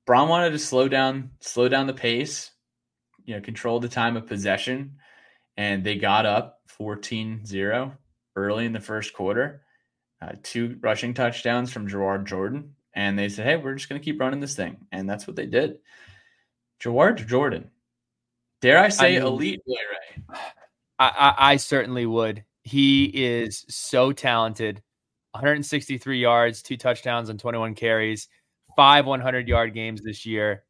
[0.06, 2.50] Brohm wanted to slow down, slow down the pace,
[3.24, 4.96] you know, control the time of possession,
[5.56, 7.96] and they got up 14-0
[8.36, 9.62] early in the first quarter.
[10.20, 14.04] Uh, two rushing touchdowns from Jawhar Jordan, and they said, "Hey, we're just going to
[14.04, 15.78] keep running this thing," and that's what they did.
[16.82, 17.70] Jawhar Jordan,
[18.60, 20.24] dare I say, I mean- elite Ray.
[20.98, 22.44] I, I, I certainly would.
[22.62, 24.82] He is so talented.
[25.32, 28.28] 163 yards, two touchdowns on 21 carries,
[28.76, 30.64] five 100 yard games this year,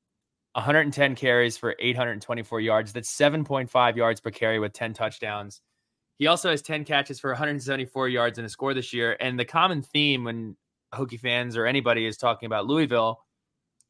[0.53, 2.93] 110 carries for 824 yards.
[2.93, 5.61] That's 7.5 yards per carry with 10 touchdowns.
[6.17, 9.17] He also has 10 catches for 174 yards and a score this year.
[9.19, 10.57] And the common theme when
[10.95, 13.21] Hokie fans or anybody is talking about Louisville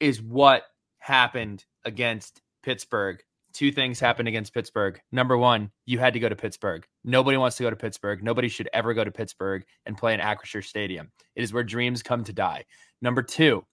[0.01, 0.63] is what
[0.99, 3.23] happened against Pittsburgh
[3.55, 5.01] two things happened against Pittsburgh.
[5.13, 6.85] Number one, you had to go to Pittsburgh.
[7.05, 8.23] Nobody wants to go to Pittsburgh.
[8.23, 11.11] Nobody should ever go to Pittsburgh and play in Acrisure Stadium.
[11.37, 12.65] It is where dreams come to die.
[13.01, 13.65] Number two,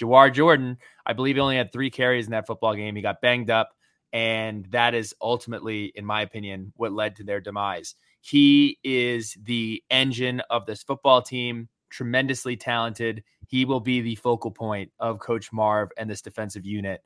[0.00, 2.96] Jawhar Jordan, I believe he only had three carries in that football game.
[2.96, 3.70] He got banged up,
[4.12, 7.94] and that is ultimately, in my opinion, what led to their demise.
[8.20, 13.22] He is the engine of this football team, tremendously talented.
[13.46, 17.02] He will be the focal point of Coach Marve and this defensive unit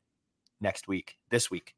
[0.61, 1.75] next week, this week.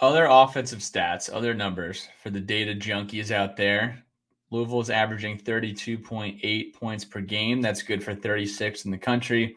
[0.00, 4.04] Other offensive stats, other numbers for the data junkies out there.
[4.50, 7.60] Louisville is averaging 32.8 points per game.
[7.60, 9.56] That's good for 36 in the country.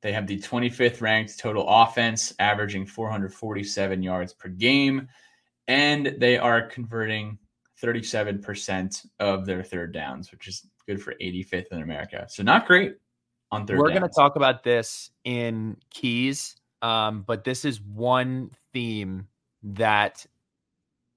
[0.00, 5.08] They have the 25th ranked total offense, averaging 447 yards per game,
[5.66, 7.38] and they are converting
[7.82, 12.26] 37% of their third downs, which is good for 85th in America.
[12.28, 12.96] So not great
[13.50, 13.78] on third.
[13.78, 19.26] We're going to talk about this in keys, um, but this is one theme
[19.62, 20.24] that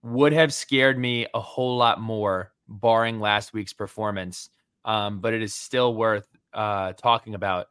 [0.04, 4.50] would have scared me a whole lot more, barring last week's performance.
[4.84, 7.68] Um, but it is still worth uh, talking about.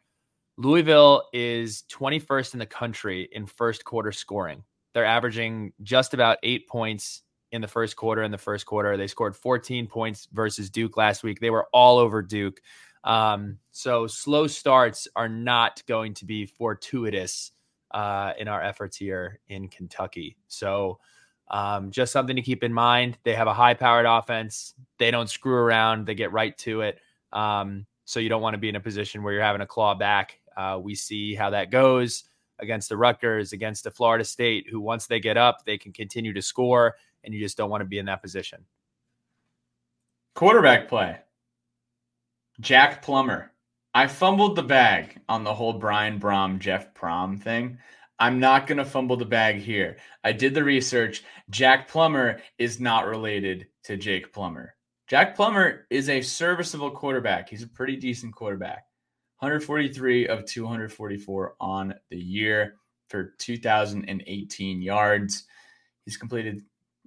[0.56, 4.62] Louisville is 21st in the country in first quarter scoring.
[4.92, 8.22] They're averaging just about eight points in the first quarter.
[8.22, 11.40] In the first quarter, they scored 14 points versus Duke last week.
[11.40, 12.60] They were all over Duke.
[13.04, 17.52] Um, so slow starts are not going to be fortuitous
[17.92, 20.36] uh, in our efforts here in Kentucky.
[20.48, 20.98] So
[21.50, 23.18] um, just something to keep in mind.
[23.24, 24.74] They have a high powered offense.
[25.00, 26.06] They don't screw around.
[26.06, 27.00] They get right to it.
[27.32, 29.96] Um, so you don't want to be in a position where you're having a claw
[29.96, 32.24] back uh, we see how that goes
[32.58, 36.32] against the Rutgers, against the Florida State, who once they get up, they can continue
[36.34, 38.64] to score, and you just don't want to be in that position.
[40.34, 41.18] Quarterback play.
[42.60, 43.52] Jack Plummer.
[43.94, 47.78] I fumbled the bag on the whole Brian Brohm, Jeff Brohm thing.
[48.18, 49.96] I'm not going to fumble the bag here.
[50.22, 51.24] I did the research.
[51.48, 54.74] Jack Plummer is not related to Jake Plummer.
[55.10, 57.48] Jack Plummer is a serviceable quarterback.
[57.48, 58.84] He's a pretty decent quarterback.
[59.40, 62.76] 143 of 244 on the year
[63.08, 65.46] for 2018 yards.
[66.04, 66.62] He's completed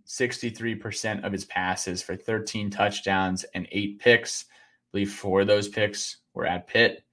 [0.06, 4.48] 63% of his passes for 13 touchdowns and eight picks.
[4.50, 4.52] I
[4.92, 7.06] believe four of those picks were at Pitt.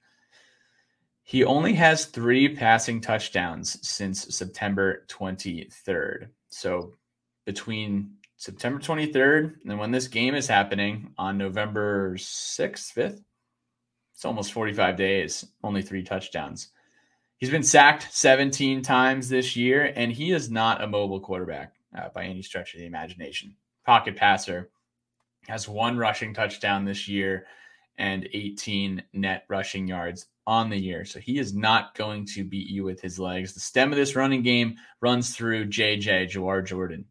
[1.22, 6.30] He only has three passing touchdowns since September 23rd.
[6.48, 6.94] So
[7.46, 13.22] between September 23rd and when this game is happening on November 6th, 5th,
[14.14, 16.70] it's almost 45 days, only three touchdowns.
[17.36, 22.08] He's been sacked 17 times this year, and he is not a mobile quarterback uh,
[22.14, 23.54] by any stretch of the imagination.
[23.84, 24.70] Pocket passer
[25.46, 27.46] has one rushing touchdown this year
[27.98, 31.04] and 18 net rushing yards on the year.
[31.04, 33.52] So he is not going to beat you with his legs.
[33.52, 37.04] The stem of this running game runs through JJ, Jawhar Jordan.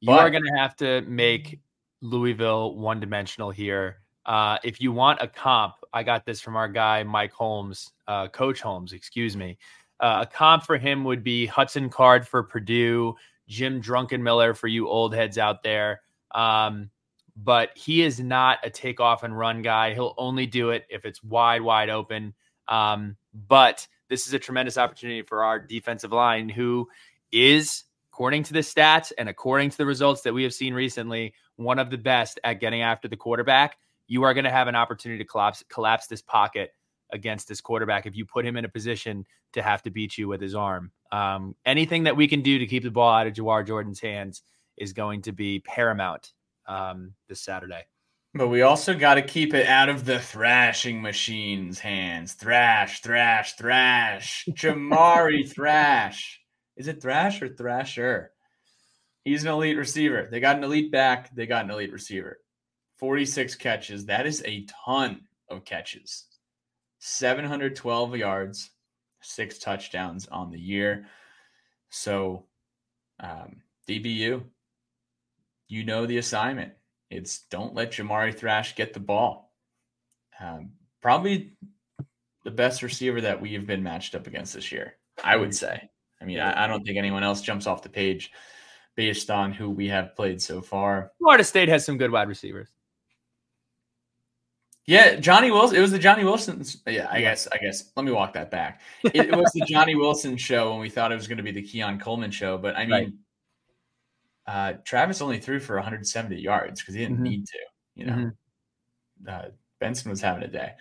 [0.00, 1.60] You but, are going to have to make
[2.00, 6.68] Louisville one dimensional here uh, if you want a comp, I got this from our
[6.68, 9.58] guy Mike Holmes, uh, Coach Holmes, excuse me.
[9.98, 13.16] Uh, a comp for him would be Hudson Card for Purdue,
[13.48, 16.02] Jim Druckenmiller for you old heads out there.
[16.30, 16.90] Um,
[17.36, 19.94] but he is not a take off and run guy.
[19.94, 22.34] He'll only do it if it's wide, wide open.
[22.68, 26.88] Um, but this is a tremendous opportunity for our defensive line, who
[27.32, 31.34] is, according to the stats and according to the results that we have seen recently,
[31.56, 33.76] one of the best at getting after the quarterback
[34.10, 36.74] you are going to have an opportunity to collapse collapse this pocket
[37.12, 40.28] against this quarterback if you put him in a position to have to beat you
[40.28, 40.90] with his arm.
[41.12, 44.42] Um, anything that we can do to keep the ball out of Jawhar Jordan's hands
[44.76, 46.32] is going to be paramount
[46.66, 47.84] um, this Saturday.
[48.34, 52.34] But we also got to keep it out of the thrashing machine's hands.
[52.34, 54.44] Thrash, thrash, thrash.
[54.50, 56.39] Jamari Thrash.
[56.80, 58.32] Is it Thrash or Thrasher?
[59.22, 60.28] He's an elite receiver.
[60.30, 61.28] They got an elite back.
[61.36, 62.38] They got an elite receiver.
[62.96, 64.06] 46 catches.
[64.06, 66.24] That is a ton of catches.
[67.00, 68.70] 712 yards,
[69.20, 71.04] six touchdowns on the year.
[71.90, 72.46] So,
[73.22, 74.42] um, DBU,
[75.68, 76.72] you know the assignment.
[77.10, 79.52] It's don't let Jamari Thrash get the ball.
[80.40, 80.70] Um,
[81.02, 81.52] probably
[82.44, 85.90] the best receiver that we have been matched up against this year, I would say.
[86.20, 88.32] I mean, I, I don't think anyone else jumps off the page
[88.94, 91.12] based on who we have played so far.
[91.18, 92.68] Florida State has some good wide receivers.
[94.86, 95.76] Yeah, Johnny Wilson.
[95.76, 96.82] It was the Johnny Wilson's.
[96.86, 97.46] Yeah, I guess.
[97.52, 97.92] I guess.
[97.96, 98.80] Let me walk that back.
[99.04, 101.52] It, it was the Johnny Wilson show when we thought it was going to be
[101.52, 103.18] the Keon Coleman show, but I mean,
[104.48, 104.72] right.
[104.74, 107.24] uh, Travis only threw for 170 yards because he didn't mm-hmm.
[107.24, 107.58] need to.
[107.94, 109.28] You know, mm-hmm.
[109.28, 110.72] uh, Benson was having a day.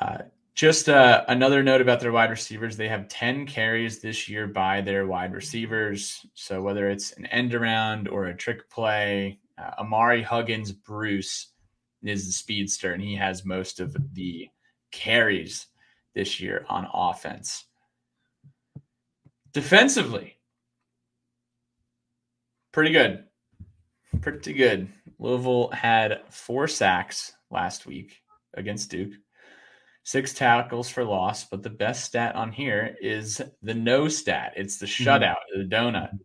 [0.00, 0.18] Uh,
[0.54, 4.80] just uh, another note about their wide receivers: they have 10 carries this year by
[4.80, 6.24] their wide receivers.
[6.34, 11.48] So whether it's an end around or a trick play, uh, Ahmari Huggins, Bruce
[12.02, 14.48] is the speedster, and he has most of the
[14.90, 15.68] carries
[16.14, 17.64] this year on offense.
[19.52, 20.38] Defensively,
[22.72, 23.24] pretty good.
[24.20, 24.88] Pretty good.
[25.18, 28.22] Louisville had four sacks last week
[28.54, 29.12] against Duke,
[30.04, 31.44] six tackles for loss.
[31.44, 34.54] But the best stat on here is the no stat.
[34.56, 35.08] It's the mm-hmm.
[35.08, 35.68] shutout, mm-hmm.
[35.68, 36.18] the donut.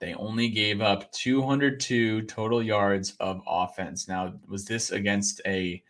[0.00, 4.06] They only gave up 202 total yards of offense.
[4.06, 5.82] Now, was this against a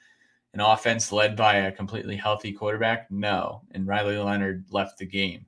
[0.55, 3.11] an offense led by a completely healthy quarterback?
[3.11, 3.63] No.
[3.73, 5.45] And Riley Leonard left the game.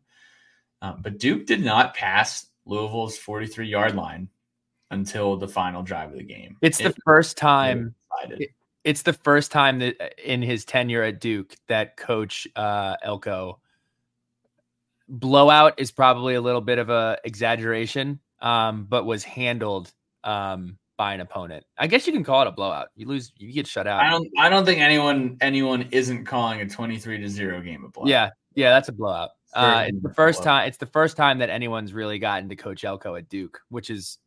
[0.82, 4.28] Um, but Duke did not pass Louisville's 43 yard line
[4.90, 6.58] until the final drive of the game.
[6.60, 7.94] It's the first time.
[8.28, 8.50] it-
[8.84, 13.60] It's the first time that uh, in his tenure at Duke that Coach uh, Elko
[15.08, 19.92] blowout is probably a little bit of a exaggeration, um, but was handled
[20.24, 21.64] um, by an opponent.
[21.76, 22.88] I guess you can call it a blowout.
[22.94, 24.02] You lose, you get shut out.
[24.02, 24.28] I don't.
[24.38, 28.08] I don't think anyone anyone isn't calling a twenty-three to zero game a blowout.
[28.08, 29.30] Yeah, yeah, that's a blowout.
[29.52, 30.58] Uh, it's the first blowout.
[30.60, 30.68] time.
[30.68, 34.18] It's the first time that anyone's really gotten to Coach Elko at Duke, which is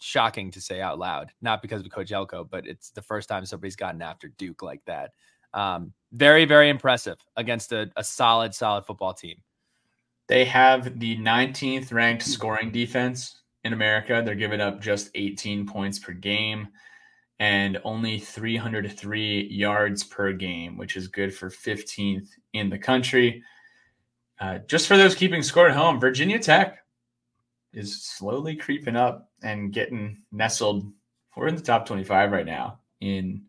[0.00, 1.30] shocking to say out loud.
[1.40, 4.84] Not because of Coach Elko, but it's the first time somebody's gotten after Duke like
[4.86, 5.12] that.
[5.54, 9.36] Um, very, very impressive against a, a solid, solid football team.
[10.28, 14.22] They have the 19th ranked scoring defense in America.
[14.24, 16.68] They're giving up just 18 points per game
[17.40, 23.42] and only 303 yards per game, which is good for 15th in the country.
[24.38, 26.84] Uh, just for those keeping score at home, Virginia Tech
[27.72, 30.90] is slowly creeping up and getting nestled.
[31.36, 33.42] We're in the top 25 right now in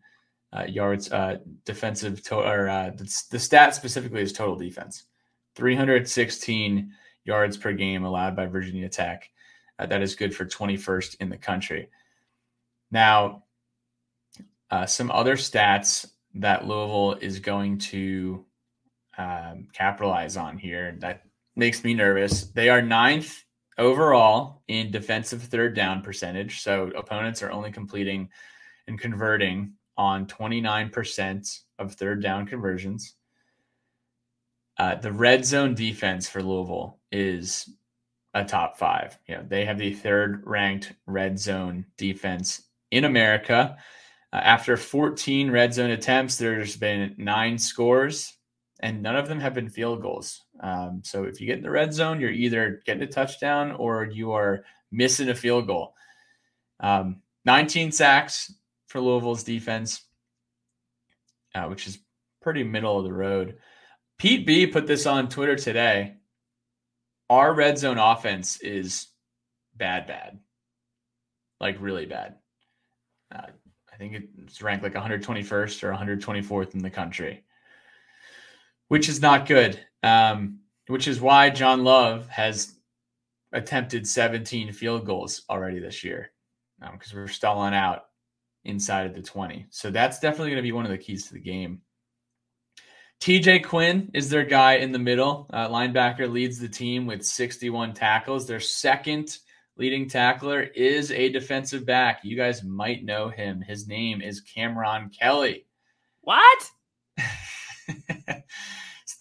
[0.52, 5.04] uh, yards, uh, defensive, to- or uh, the, the stat specifically is total defense.
[5.56, 6.92] 316
[7.24, 9.28] yards per game allowed by Virginia Tech.
[9.78, 11.88] Uh, that is good for 21st in the country.
[12.90, 13.44] Now,
[14.70, 18.44] uh, some other stats that Louisville is going to
[19.18, 21.24] um, capitalize on here that
[21.56, 22.44] makes me nervous.
[22.44, 23.44] They are ninth
[23.78, 26.60] overall in defensive third down percentage.
[26.60, 28.28] So opponents are only completing
[28.86, 33.14] and converting on 29% of third down conversions.
[34.78, 37.68] Uh, the red zone defense for Louisville is
[38.34, 39.18] a top five.
[39.26, 43.76] You know, they have the third ranked red zone defense in America.
[44.32, 48.32] Uh, after 14 red zone attempts, there's been nine scores,
[48.82, 50.42] and none of them have been field goals.
[50.60, 54.04] Um, so if you get in the red zone, you're either getting a touchdown or
[54.04, 55.94] you are missing a field goal.
[56.80, 58.52] Um, 19 sacks
[58.88, 60.02] for Louisville's defense,
[61.54, 61.98] uh, which is
[62.40, 63.56] pretty middle of the road.
[64.18, 66.16] Pete B put this on Twitter today.
[67.30, 69.08] Our red zone offense is
[69.74, 70.38] bad, bad,
[71.60, 72.36] like really bad.
[73.34, 73.46] Uh,
[73.92, 77.42] I think it's ranked like 121st or 124th in the country,
[78.92, 79.80] which is not good.
[80.02, 82.74] Um, which is why John Love has
[83.50, 86.30] attempted 17 field goals already this year
[86.92, 88.02] because we're stalling out
[88.64, 89.64] inside of the 20.
[89.70, 91.80] So that's definitely going to be one of the keys to the game.
[93.22, 95.46] TJ Quinn is their guy in the middle.
[95.50, 98.46] Uh, linebacker leads the team with 61 tackles.
[98.46, 99.38] Their second
[99.78, 102.20] leading tackler is a defensive back.
[102.24, 103.62] You guys might know him.
[103.62, 105.64] His name is Cameron Kelly.
[106.20, 106.70] What?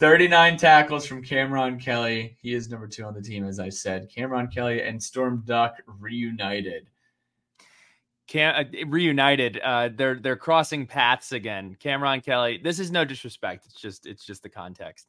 [0.02, 2.36] It's 39 tackles from Cameron Kelly.
[2.42, 4.10] He is number two on the team, as I said.
[4.10, 6.88] Cameron Kelly and Storm Duck reunited.
[8.28, 9.60] Cam uh, reunited.
[9.60, 11.78] Uh, they're they're crossing paths again.
[11.80, 12.60] Cameron Kelly.
[12.64, 13.68] This is no disrespect.
[13.68, 15.08] It's just it's just the context.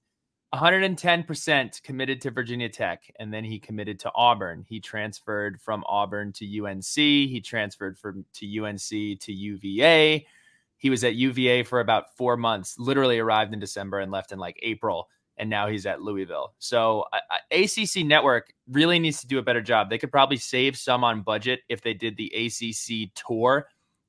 [0.53, 4.67] 110% committed to Virginia Tech, and then he committed to Auburn.
[4.69, 6.85] He transferred from Auburn to UNC.
[6.85, 10.27] He transferred from to UNC to UVA.
[10.83, 12.77] He was at UVA for about four months.
[12.77, 16.55] Literally arrived in December and left in like April, and now he's at Louisville.
[16.59, 17.21] So uh,
[17.53, 19.91] ACC Network really needs to do a better job.
[19.91, 23.69] They could probably save some on budget if they did the ACC tour.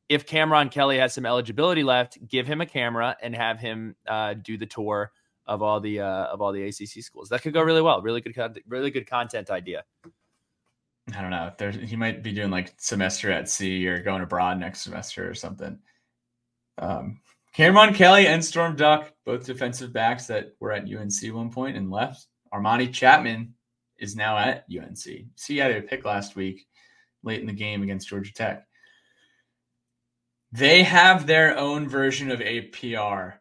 [0.09, 4.33] If Cameron Kelly has some eligibility left, give him a camera and have him uh,
[4.33, 5.11] do the tour
[5.45, 7.29] of all the uh, of all the ACC schools.
[7.29, 8.01] That could go really well.
[8.01, 9.83] Really good, con- really good content idea.
[11.15, 11.51] I don't know.
[11.55, 15.35] There, he might be doing like semester at sea or going abroad next semester or
[15.35, 15.77] something.
[16.77, 17.19] Um,
[17.53, 21.91] Cameron Kelly and Storm Duck, both defensive backs that were at UNC one point and
[21.91, 22.27] left.
[22.53, 23.49] Armani Chatman
[23.97, 24.97] is now at UNC.
[24.97, 26.65] See, he had a pick last week
[27.23, 28.67] late in the game against Georgia Tech.
[30.51, 33.35] They have their own version of APR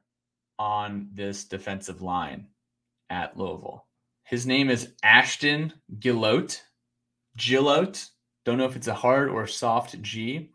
[0.59, 2.47] on this defensive line
[3.11, 3.87] at Louisville.
[4.25, 6.63] His name is Ashton Gillotte.
[7.37, 8.09] Gillotte.
[8.45, 10.52] Don't know if it's a hard or soft G.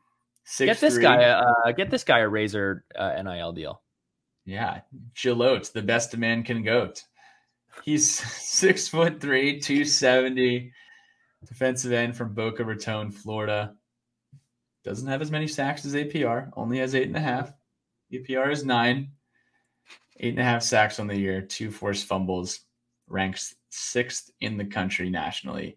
[0.50, 1.04] Six Get this three.
[1.04, 3.82] guy, uh, get this guy a razor uh, NIL deal.
[4.46, 4.80] Yeah,
[5.14, 7.04] Gillotte, the best a man can goat.
[7.84, 10.72] He's six foot three, 270,
[11.46, 13.76] defensive end from Boca Raton, Florida.
[14.86, 17.52] Doesn't have as many sacks as APR, only has eight and a half.
[18.14, 19.10] APR is nine,
[20.22, 22.62] eight and a half sacks on the year, two forced fumbles,
[23.10, 25.76] ranks sixth in the country nationally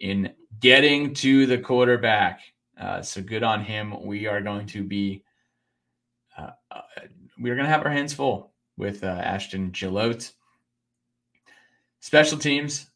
[0.00, 2.40] in getting to the quarterback.
[2.78, 4.04] Uh, so good on him.
[4.04, 5.24] We are going to be
[6.36, 6.80] uh, uh,
[7.38, 10.32] we're going to have our hands full with uh, Ashton Gillotte.
[12.00, 12.86] Special teams,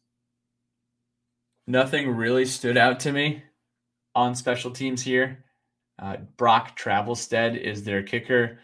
[1.67, 3.43] nothing really stood out to me
[4.15, 5.43] on special teams here.
[5.99, 8.59] Uh, Brock Travelstead is their kicker.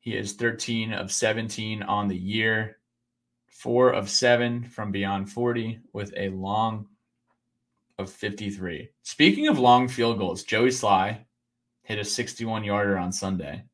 [0.00, 2.78] He is 13 of 17 on the year,
[3.48, 6.86] four of seven from beyond 40 with a long
[7.98, 8.88] of 53.
[9.02, 11.18] Speaking of long field goals, Joey Slye
[11.82, 13.64] hit a 61 yarder on Sunday.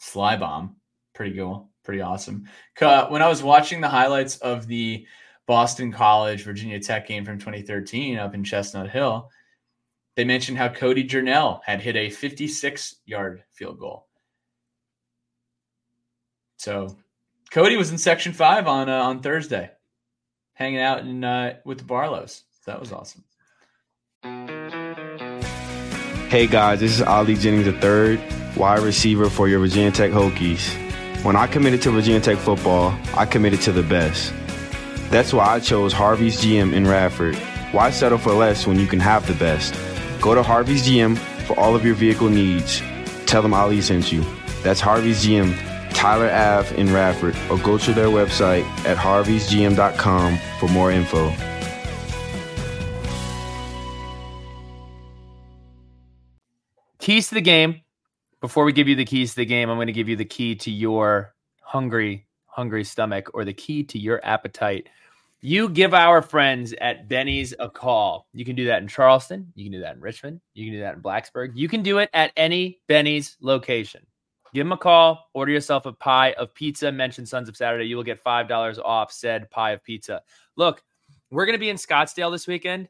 [0.00, 0.76] Slye bomb.
[1.14, 1.70] Pretty cool.
[1.84, 2.46] Pretty awesome.
[2.78, 5.06] When I was watching the highlights of the
[5.46, 9.30] Boston College Virginia Tech game from 2013 up in Chestnut Hill,
[10.14, 14.06] they mentioned how Cody Journell had hit a 56 yard field goal.
[16.58, 16.98] So
[17.50, 19.70] Cody was in section five on uh, on Thursday,
[20.52, 22.44] hanging out in uh, with the Barlows.
[22.62, 23.24] So that was awesome.
[26.30, 28.20] Hey guys, this is Ali Jennings III,
[28.56, 30.72] wide receiver for your Virginia Tech Hokies.
[31.24, 34.32] When I committed to Virginia Tech football, I committed to the best.
[35.10, 37.34] That's why I chose Harvey's GM in Radford.
[37.72, 39.74] Why settle for less when you can have the best?
[40.20, 41.18] Go to Harvey's GM
[41.48, 42.80] for all of your vehicle needs.
[43.26, 44.24] Tell them Ali sent you.
[44.62, 45.58] That's Harvey's GM,
[45.92, 51.34] Tyler Ave in Radford, or go to their website at harveysgm.com for more info.
[57.00, 57.80] Keys to the game.
[58.42, 60.24] Before we give you the keys to the game, I'm going to give you the
[60.24, 64.88] key to your hungry, hungry stomach or the key to your appetite.
[65.40, 68.26] You give our friends at Benny's a call.
[68.34, 69.50] You can do that in Charleston.
[69.54, 70.42] You can do that in Richmond.
[70.52, 71.52] You can do that in Blacksburg.
[71.54, 74.06] You can do it at any Benny's location.
[74.52, 75.30] Give them a call.
[75.32, 76.92] Order yourself a pie of pizza.
[76.92, 77.86] Mention Sons of Saturday.
[77.86, 80.20] You will get $5 off said pie of pizza.
[80.56, 80.82] Look,
[81.30, 82.88] we're going to be in Scottsdale this weekend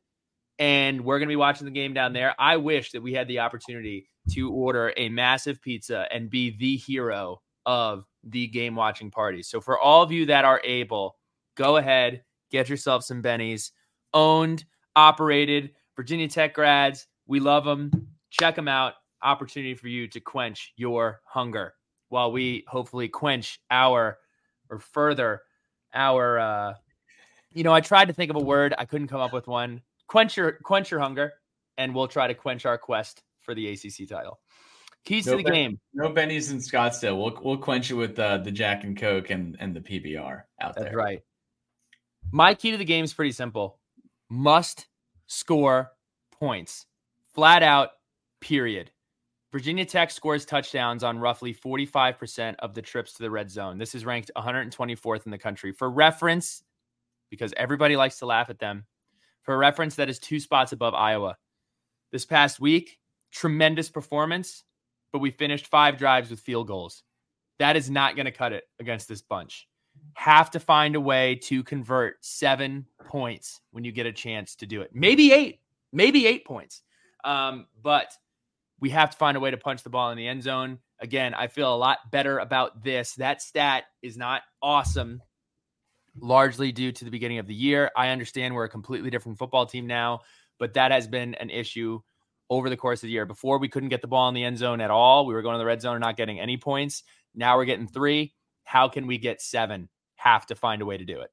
[0.60, 2.34] and we're going to be watching the game down there.
[2.38, 6.76] I wish that we had the opportunity to order a massive pizza and be the
[6.76, 9.42] hero of the game watching party.
[9.42, 11.16] So for all of you that are able,
[11.56, 13.70] go ahead, get yourself some bennies.
[14.12, 17.06] Owned, operated, Virginia Tech grads.
[17.26, 18.08] We love them.
[18.28, 18.94] Check them out.
[19.22, 21.72] Opportunity for you to quench your hunger
[22.10, 24.18] while we hopefully quench our
[24.68, 25.40] or further
[25.94, 26.74] our uh
[27.52, 29.82] you know, I tried to think of a word, I couldn't come up with one
[30.10, 31.32] quench your quench your hunger,
[31.78, 34.40] and we'll try to quench our quest for the ACC title.
[35.04, 35.80] Keys no to the ben, game.
[35.94, 37.16] No bennies in Scottsdale.
[37.16, 40.74] We'll we'll quench it with uh, the Jack and Coke and and the PBR out
[40.74, 40.84] there.
[40.84, 41.20] That's right.
[42.32, 43.78] My key to the game is pretty simple.
[44.28, 44.86] Must
[45.26, 45.92] score
[46.38, 46.86] points.
[47.34, 47.90] Flat out,
[48.40, 48.90] period.
[49.52, 53.78] Virginia Tech scores touchdowns on roughly 45% of the trips to the red zone.
[53.78, 55.72] This is ranked 124th in the country.
[55.72, 56.62] For reference,
[57.30, 58.84] because everybody likes to laugh at them,
[59.42, 61.36] for reference, that is two spots above Iowa.
[62.12, 62.98] This past week,
[63.32, 64.64] tremendous performance,
[65.12, 67.02] but we finished five drives with field goals.
[67.58, 69.68] That is not going to cut it against this bunch.
[70.14, 74.66] Have to find a way to convert seven points when you get a chance to
[74.66, 74.90] do it.
[74.94, 75.60] Maybe eight,
[75.92, 76.82] maybe eight points.
[77.24, 78.12] Um, but
[78.80, 80.78] we have to find a way to punch the ball in the end zone.
[81.00, 83.14] Again, I feel a lot better about this.
[83.14, 85.22] That stat is not awesome
[86.18, 87.90] largely due to the beginning of the year.
[87.96, 90.20] I understand we're a completely different football team now,
[90.58, 92.00] but that has been an issue
[92.48, 93.26] over the course of the year.
[93.26, 95.24] Before we couldn't get the ball in the end zone at all.
[95.24, 97.04] We were going to the red zone and not getting any points.
[97.34, 98.34] Now we're getting three.
[98.64, 99.88] How can we get seven?
[100.16, 101.30] Have to find a way to do it.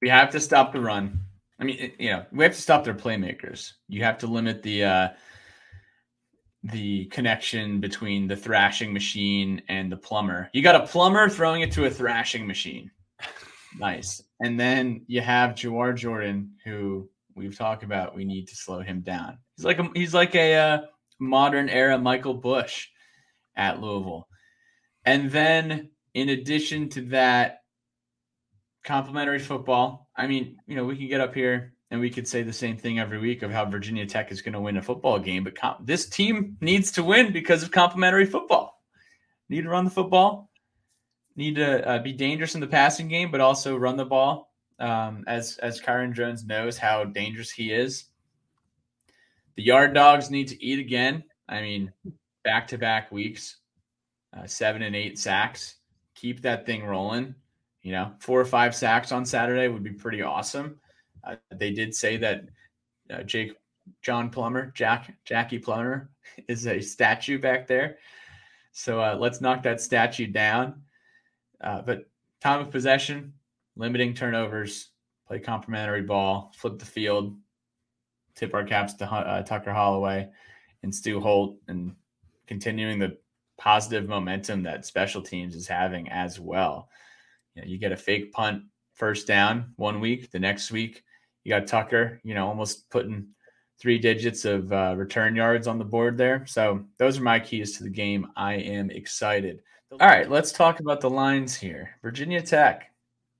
[0.00, 1.20] We have to stop the run.
[1.58, 3.72] I mean, you know, we have to stop their playmakers.
[3.88, 5.08] You have to limit the uh
[6.62, 10.50] the connection between the thrashing machine and the plumber.
[10.52, 12.90] You got a plumber throwing it to a thrashing machine.
[13.78, 14.22] nice.
[14.40, 18.16] And then you have Jawhar Jordan, who we've talked about.
[18.16, 19.38] We need to slow him down.
[19.56, 20.78] He's like a, he's like a uh,
[21.20, 22.88] modern era Michael Bush
[23.54, 24.28] at Louisville.
[25.04, 27.60] And then in addition to that,
[28.86, 30.08] complimentary football.
[30.16, 32.76] I mean, you know, we can get up here and we could say the same
[32.76, 35.54] thing every week of how Virginia Tech is going to win a football game, but
[35.54, 38.82] comp- this team needs to win because of complementary football.
[39.48, 40.50] Need to run the football,
[41.36, 44.52] need to uh, be dangerous in the passing game, but also run the ball.
[44.78, 48.06] Um, as as Kyron Drones knows how dangerous he is.
[49.54, 51.24] The yard dogs need to eat again.
[51.48, 51.92] I mean,
[52.44, 53.56] back to back weeks,
[54.36, 55.76] uh, seven and eight sacks.
[56.14, 57.34] Keep that thing rolling.
[57.82, 60.78] You know, four or five sacks on Saturday would be pretty awesome.
[61.26, 62.44] Uh, they did say that
[63.12, 63.52] uh, Jake
[64.02, 66.10] John Plummer, Jack Jackie Plummer,
[66.48, 67.98] is a statue back there.
[68.72, 70.82] So uh, let's knock that statue down.
[71.60, 72.10] Uh, but
[72.40, 73.32] time of possession,
[73.76, 74.90] limiting turnovers,
[75.26, 77.36] play complimentary ball, flip the field,
[78.34, 80.28] tip our caps to uh, Tucker Holloway
[80.82, 81.94] and Stu Holt and
[82.46, 83.16] continuing the
[83.58, 86.90] positive momentum that special teams is having as well.
[87.54, 91.02] You, know, you get a fake punt first down one week, the next week
[91.46, 93.28] you got Tucker, you know, almost putting
[93.78, 96.44] three digits of uh, return yards on the board there.
[96.44, 98.26] So those are my keys to the game.
[98.34, 99.60] I am excited.
[99.92, 101.90] All right, let's talk about the lines here.
[102.02, 102.90] Virginia Tech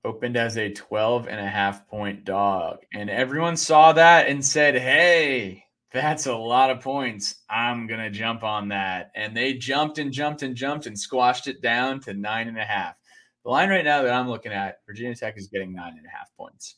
[0.05, 4.75] opened as a 12 and a half point dog, and everyone saw that and said,
[4.75, 7.43] Hey, that's a lot of points.
[7.49, 9.11] I'm going to jump on that.
[9.15, 12.63] And they jumped and jumped and jumped and squashed it down to nine and a
[12.63, 12.95] half.
[13.43, 16.09] The line right now that I'm looking at, Virginia Tech is getting nine and a
[16.09, 16.75] half points.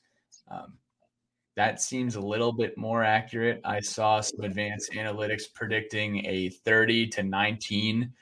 [0.49, 0.73] Um,
[1.59, 3.59] that seems a little bit more accurate.
[3.65, 8.13] I saw some advanced analytics predicting a 30 to 19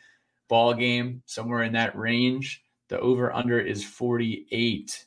[0.49, 2.63] ball game, somewhere in that range.
[2.89, 5.05] The over under is 48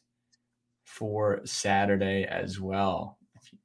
[0.85, 3.19] for Saturday as well.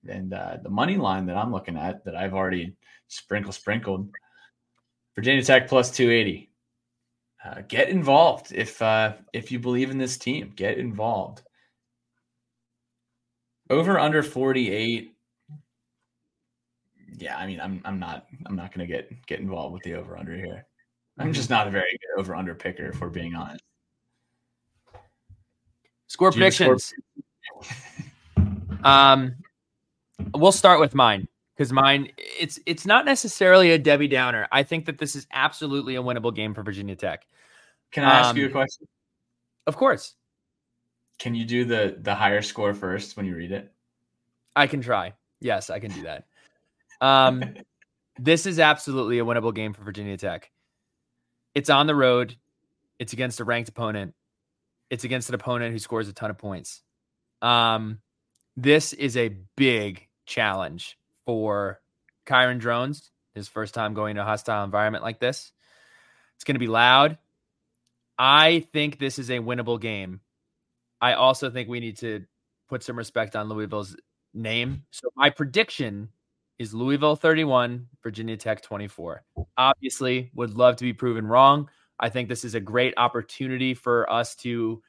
[0.10, 2.76] And uh, the money line that I'm looking at that I've already
[3.08, 4.10] sprinkle sprinkled
[5.14, 6.50] Virginia Tech plus 280.
[7.46, 10.54] Uh, get involved if uh, if you believe in this team.
[10.56, 11.44] Get involved.
[13.70, 15.12] Over under 48.
[17.18, 20.18] Yeah, I mean, I'm I'm not I'm not gonna get get involved with the over
[20.18, 20.66] under here.
[21.18, 23.64] I'm just not a very good over under picker, if we're being honest.
[26.08, 26.94] Score predictions.
[28.84, 29.36] um,
[30.34, 34.48] we'll start with mine because mine it's it's not necessarily a Debbie Downer.
[34.52, 37.26] I think that this is absolutely a winnable game for Virginia Tech.
[37.92, 38.88] Can I ask um, you a question?
[39.68, 40.16] Of course.
[41.20, 43.72] Can you do the the higher score first when you read it?
[44.56, 45.14] I can try.
[45.40, 46.26] Yes, I can do that.
[47.02, 47.56] Um,
[48.20, 50.52] this is absolutely a winnable game for Virginia Tech.
[51.54, 52.36] It's on the road.
[53.00, 54.14] It's against a ranked opponent.
[54.90, 56.82] It's against an opponent who scores a ton of points.
[57.42, 58.00] Um,
[58.56, 61.82] this is a big challenge for
[62.26, 63.12] Kyron Drones.
[63.34, 65.52] His first time going to a hostile environment like this.
[66.36, 67.18] It's going to be loud.
[68.18, 70.22] I think this is a winnable game.
[71.06, 72.26] I also think we need to
[72.68, 73.96] put some respect on Louisville's
[74.34, 74.86] name.
[74.90, 76.10] So my prediction
[76.58, 79.24] is Louisville 31, Virginia Tech 24.
[79.56, 81.70] Obviously, would love to be proven wrong.
[82.00, 84.82] I think this is a great opportunity for us to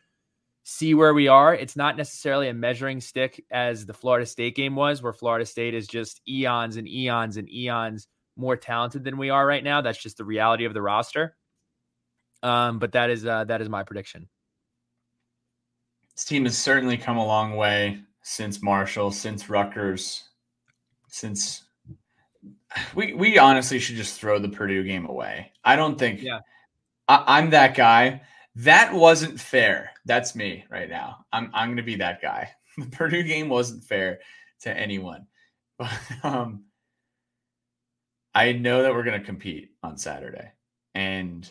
[0.65, 1.55] see where we are.
[1.55, 5.75] It's not necessarily a measuring stick as the Florida State game was, where Florida State
[5.75, 8.09] is just eons and eons and eons
[8.39, 9.83] more talented than we are right now.
[9.83, 11.37] That's just the reality of the roster.
[12.43, 14.31] Um, but that is uh, that is my prediction.
[16.17, 20.25] This team has certainly come a long way since Marshall, since Rutgers,
[21.09, 21.65] since
[22.95, 25.53] we we honestly should just throw the Purdue game away.
[25.63, 26.23] I don't think.
[26.23, 26.41] Yeah.
[27.07, 28.23] I, I'm that guy.
[28.57, 29.91] That wasn't fair.
[30.07, 31.27] That's me right now.
[31.33, 32.51] I'm I'm gonna be that guy.
[32.79, 34.21] The Purdue game wasn't fair
[34.61, 35.27] to anyone.
[35.79, 35.91] But
[36.23, 36.65] um
[38.35, 40.53] I know that we're gonna compete on Saturday.
[40.95, 41.51] And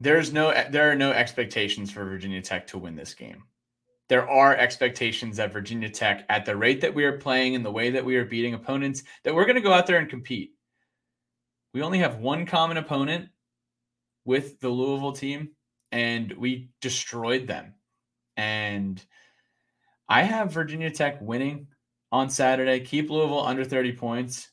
[0.00, 3.44] there's no there are no expectations for Virginia Tech to win this game.
[4.08, 7.70] There are expectations that Virginia Tech, at the rate that we are playing and the
[7.70, 10.52] way that we are beating opponents, that we're going to go out there and compete.
[11.74, 13.28] We only have one common opponent
[14.24, 15.50] with the Louisville team,
[15.92, 17.74] and we destroyed them.
[18.38, 19.04] And
[20.08, 21.66] I have Virginia Tech winning
[22.10, 22.80] on Saturday.
[22.80, 24.48] Keep Louisville under 30 points.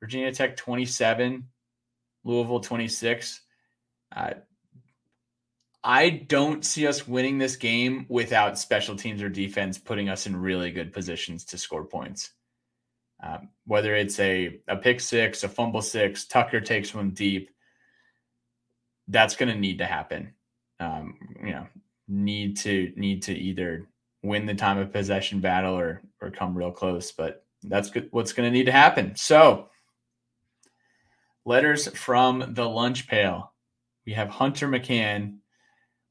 [0.00, 1.48] Virginia Tech 27,
[2.24, 3.40] Louisville 26.
[4.14, 4.34] Uh,
[5.84, 10.34] I don't see us winning this game without special teams or defense putting us in
[10.34, 12.30] really good positions to score points.
[13.22, 17.50] Um, whether it's a, a pick six, a fumble six, Tucker takes one deep,
[19.08, 20.32] that's going to need to happen.
[20.80, 21.66] Um, you know,
[22.08, 23.88] need to need to either
[24.22, 27.12] win the time of possession battle or or come real close.
[27.12, 29.14] But that's good, what's going to need to happen.
[29.16, 29.68] So,
[31.44, 33.52] letters from the lunch pail.
[34.06, 35.38] We have Hunter McCann.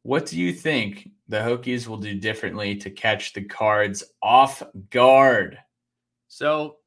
[0.03, 5.57] What do you think the Hokies will do differently to catch the cards off guard?
[6.27, 6.77] So,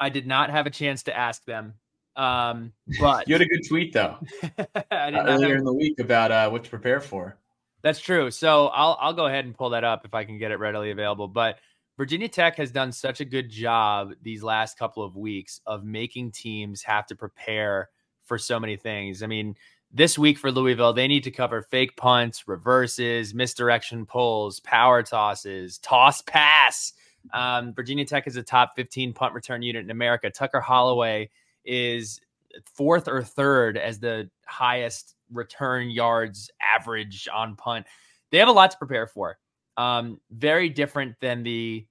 [0.00, 1.74] I did not have a chance to ask them
[2.16, 4.18] um, but you had a good tweet though
[4.58, 5.58] uh, earlier have...
[5.58, 7.38] in the week about uh, what to prepare for.
[7.82, 8.30] That's true.
[8.30, 10.90] So I'll I'll go ahead and pull that up if I can get it readily
[10.90, 11.28] available.
[11.28, 11.58] But
[11.96, 16.32] Virginia Tech has done such a good job these last couple of weeks of making
[16.32, 17.88] teams have to prepare
[18.24, 19.22] for so many things.
[19.22, 19.56] I mean,
[19.92, 25.78] this week for Louisville, they need to cover fake punts, reverses, misdirection pulls, power tosses,
[25.78, 26.94] toss pass.
[27.32, 30.30] Um, Virginia Tech is a top 15 punt return unit in America.
[30.30, 31.30] Tucker Holloway
[31.64, 32.20] is
[32.64, 37.86] fourth or third as the highest return yards average on punt.
[38.30, 39.38] They have a lot to prepare for.
[39.76, 41.86] Um, very different than the,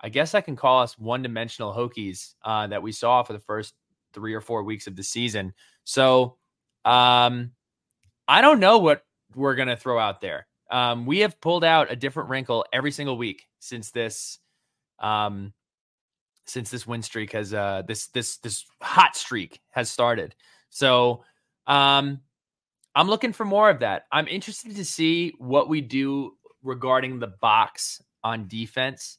[0.00, 3.40] I guess I can call us one dimensional Hokies uh, that we saw for the
[3.40, 3.74] first
[4.12, 5.52] three or four weeks of the season.
[5.84, 6.36] So,
[6.84, 7.52] um,
[8.28, 9.02] I don't know what
[9.34, 10.46] we're gonna throw out there.
[10.70, 14.38] Um, we have pulled out a different wrinkle every single week since this,
[15.00, 15.52] um,
[16.46, 20.34] since this win streak has uh this this this hot streak has started.
[20.70, 21.24] So,
[21.66, 22.20] um,
[22.94, 24.06] I'm looking for more of that.
[24.10, 29.18] I'm interested to see what we do regarding the box on defense.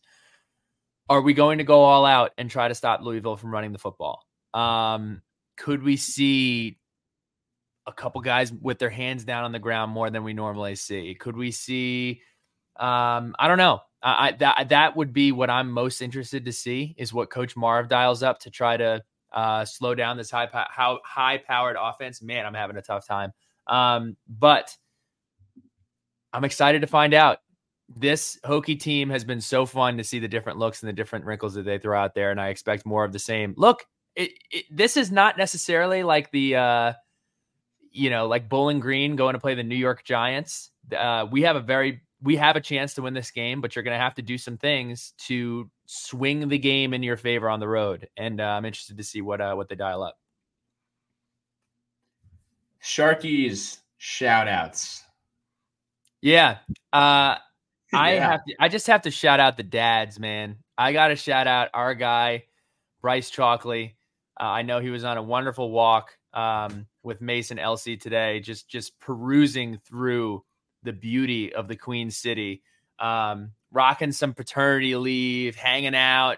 [1.09, 3.79] Are we going to go all out and try to stop Louisville from running the
[3.79, 4.23] football?
[4.53, 5.21] Um,
[5.57, 6.77] could we see
[7.87, 11.15] a couple guys with their hands down on the ground more than we normally see?
[11.19, 12.21] Could we see?
[12.79, 13.81] Um, I don't know.
[14.01, 17.55] I, I that that would be what I'm most interested to see is what Coach
[17.55, 22.21] Marve dials up to try to uh, slow down this high how high powered offense.
[22.21, 23.31] Man, I'm having a tough time.
[23.67, 24.75] Um, but
[26.33, 27.39] I'm excited to find out.
[27.93, 31.25] This Hokie team has been so fun to see the different looks and the different
[31.25, 33.53] wrinkles that they throw out there, and I expect more of the same.
[33.57, 36.93] Look, it, it, this is not necessarily like the uh,
[37.91, 40.71] you know like Bowling Green going to play the New York Giants.
[40.95, 43.83] Uh, we have a very we have a chance to win this game, but you're
[43.83, 47.59] going to have to do some things to swing the game in your favor on
[47.59, 48.07] the road.
[48.15, 50.17] And uh, I'm interested to see what uh, what they dial up.
[52.83, 55.03] Sharkies shout outs.
[56.21, 56.57] Yeah.
[56.93, 57.35] Uh,
[57.93, 58.31] I Yeah.
[58.31, 60.57] have to, I just have to shout out the dads, man.
[60.77, 62.45] I got to shout out our guy,
[63.01, 63.95] Bryce Chalkley.
[64.39, 68.67] Uh, I know he was on a wonderful walk um, with Mason Elsie today, just
[68.67, 70.43] just perusing through
[70.83, 72.61] the beauty of the Queen City,
[72.99, 76.37] um, rocking some paternity leave, hanging out,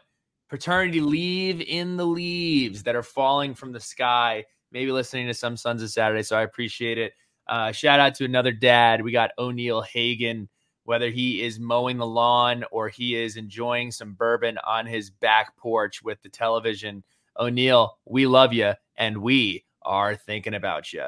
[0.50, 4.44] paternity leave in the leaves that are falling from the sky.
[4.72, 7.14] Maybe listening to some Sons of Saturday, so I appreciate it.
[7.48, 9.04] Uh, shout out to another dad.
[9.04, 10.50] We got O'Neill Hagan,
[10.86, 15.56] whether he is mowing the lawn or he is enjoying some bourbon on his back
[15.58, 17.04] porch with the television.
[17.38, 21.02] O'Neill, we love you and we are thinking about you.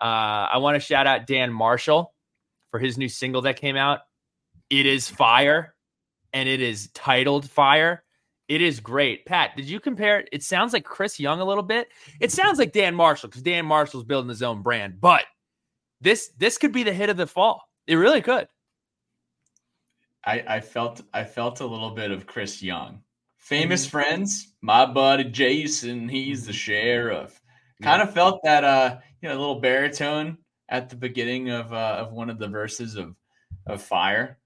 [0.00, 0.04] Uh,
[0.52, 2.14] I want to shout out Dan Marshall
[2.70, 4.00] for his new single that came out.
[4.68, 5.74] It is fire
[6.32, 8.02] and it is titled Fire.
[8.48, 9.26] It is great.
[9.26, 10.28] Pat, did you compare it?
[10.32, 11.88] It sounds like Chris Young a little bit.
[12.20, 15.24] It sounds like Dan Marshall because Dan Marshall's building his own brand, but
[16.00, 17.62] this this could be the hit of the fall.
[17.86, 18.46] It really could.
[20.24, 23.00] I, I felt I felt a little bit of Chris Young.
[23.38, 27.40] Famous friends, my buddy Jason, he's the sheriff.
[27.82, 32.12] Kind of felt that uh you know little baritone at the beginning of uh, of
[32.12, 33.14] one of the verses of
[33.66, 34.38] of Fire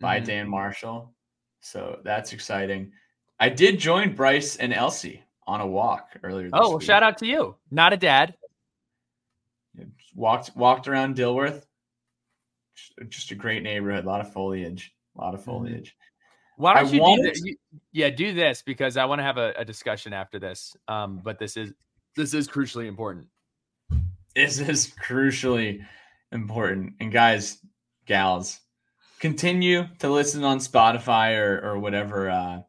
[0.00, 0.24] by Mhm.
[0.24, 1.12] Dan Marshall.
[1.60, 2.92] So that's exciting.
[3.40, 6.44] I did join Bryce and Elsie on a walk earlier.
[6.44, 7.56] This Oh, well, shout out to you.
[7.70, 8.34] Not a dad.
[10.14, 11.64] Walked walked around Dilworth.
[13.08, 14.04] Just- a great neighborhood.
[14.04, 14.94] A lot of foliage.
[15.16, 15.50] A lot of Mm-hmm.
[15.50, 15.96] foliage.
[16.56, 17.42] Why I don't you do wanted- this?
[17.92, 20.76] Yeah, do this because I want to have a, a discussion after this.
[20.88, 21.72] Um, but this is
[22.18, 23.28] this is crucially important.
[24.34, 25.84] This is crucially
[26.32, 26.94] important.
[26.98, 27.58] And guys,
[28.06, 28.60] gals,
[29.20, 32.60] continue to listen on Spotify or, or whatever uh,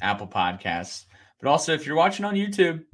[0.00, 1.06] Apple Podcasts.
[1.40, 2.84] But also, if you're watching on YouTube,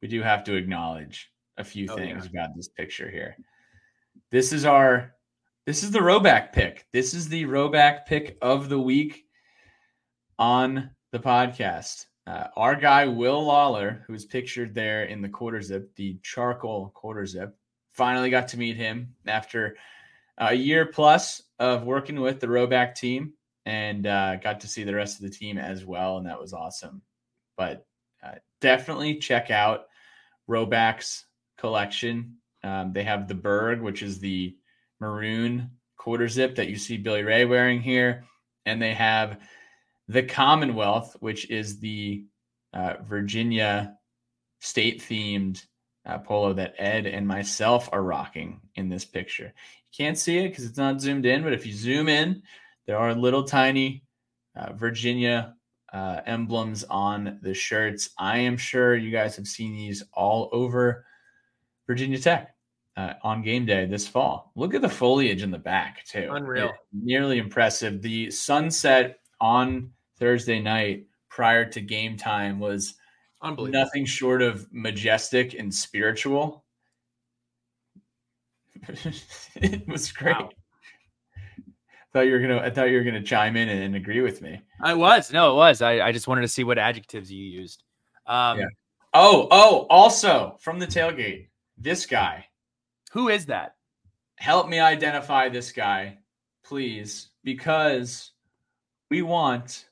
[0.00, 2.40] we do have to acknowledge a few Oh, things yeah.
[2.44, 3.36] about this picture here.
[4.30, 5.14] This is our
[5.66, 6.86] this is the Roback pick.
[6.92, 9.24] This is the Roback pick of the week
[10.38, 12.06] on the podcast.
[12.26, 17.26] Uh, our guy Will Lawler, who's pictured there in the quarter zip, the charcoal quarter
[17.26, 17.56] zip,
[17.92, 19.76] finally got to meet him after
[20.38, 23.32] a year plus of working with the Roback team,
[23.66, 26.52] and uh, got to see the rest of the team as well, and that was
[26.52, 27.02] awesome.
[27.56, 27.86] But
[28.22, 29.86] uh, definitely check out
[30.48, 31.24] Roback's
[31.58, 32.36] collection.
[32.64, 34.56] Um, they have the Berg, which is the
[35.00, 38.24] maroon quarter zip that you see Billy Ray wearing here,
[38.64, 39.40] and they have
[40.08, 42.24] the Commonwealth, which is the
[42.72, 43.96] uh, Virginia
[44.60, 45.64] state themed
[46.06, 49.52] uh, polo that Ed and myself are rocking in this picture.
[49.54, 52.42] You can't see it because it's not zoomed in, but if you zoom in,
[52.86, 54.04] there are little tiny
[54.56, 55.54] uh, Virginia
[55.92, 58.10] uh, emblems on the shirts.
[58.18, 61.04] I am sure you guys have seen these all over
[61.86, 62.54] Virginia Tech
[62.96, 64.52] uh, on game day this fall.
[64.56, 66.28] Look at the foliage in the back, too.
[66.32, 66.72] Unreal.
[66.92, 68.02] Nearly impressive.
[68.02, 72.94] The sunset on Thursday night prior to game time was
[73.42, 73.78] Unbelievable.
[73.78, 76.64] nothing short of majestic and spiritual.
[79.56, 80.36] it was great.
[80.36, 80.50] Wow.
[82.12, 82.58] Thought you were gonna.
[82.58, 84.60] I thought you were gonna chime in and, and agree with me.
[84.82, 85.32] I was.
[85.32, 85.80] No, it was.
[85.82, 87.82] I, I just wanted to see what adjectives you used.
[88.26, 88.66] Um, Yeah.
[89.14, 89.86] Oh, oh!
[89.90, 92.46] Also from the tailgate, this guy.
[93.12, 93.76] Who is that?
[94.36, 96.18] Help me identify this guy,
[96.64, 98.31] please, because
[99.12, 99.84] we want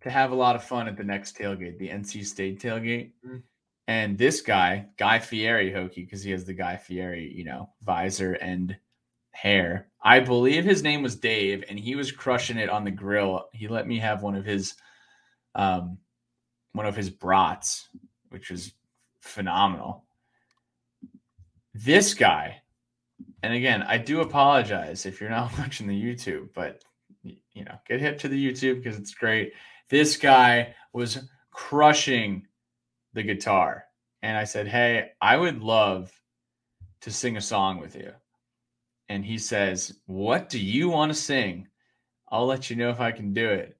[0.00, 3.12] to have a lot of fun at the next tailgate, the NC State tailgate.
[3.24, 3.40] Mm.
[3.86, 8.32] And this guy, Guy Fieri Hokie, because he has the Guy Fieri, you know, visor
[8.32, 8.76] and
[9.30, 9.86] hair.
[10.02, 13.44] I believe his name was Dave, and he was crushing it on the grill.
[13.52, 14.74] He let me have one of his
[15.54, 15.96] um
[16.72, 17.88] one of his brats,
[18.30, 18.72] which was
[19.20, 20.02] phenomenal.
[21.74, 22.60] This guy,
[23.44, 26.82] and again, I do apologize if you're not watching the YouTube, but
[27.22, 29.52] you know, get hip to the YouTube because it's great.
[29.88, 31.18] This guy was
[31.50, 32.46] crushing
[33.14, 33.84] the guitar.
[34.22, 36.12] And I said, Hey, I would love
[37.02, 38.12] to sing a song with you.
[39.08, 41.68] And he says, What do you want to sing?
[42.30, 43.76] I'll let you know if I can do it.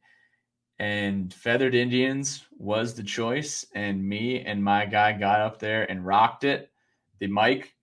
[0.78, 3.66] And Feathered Indians was the choice.
[3.74, 6.70] And me and my guy got up there and rocked it.
[7.18, 7.74] The mic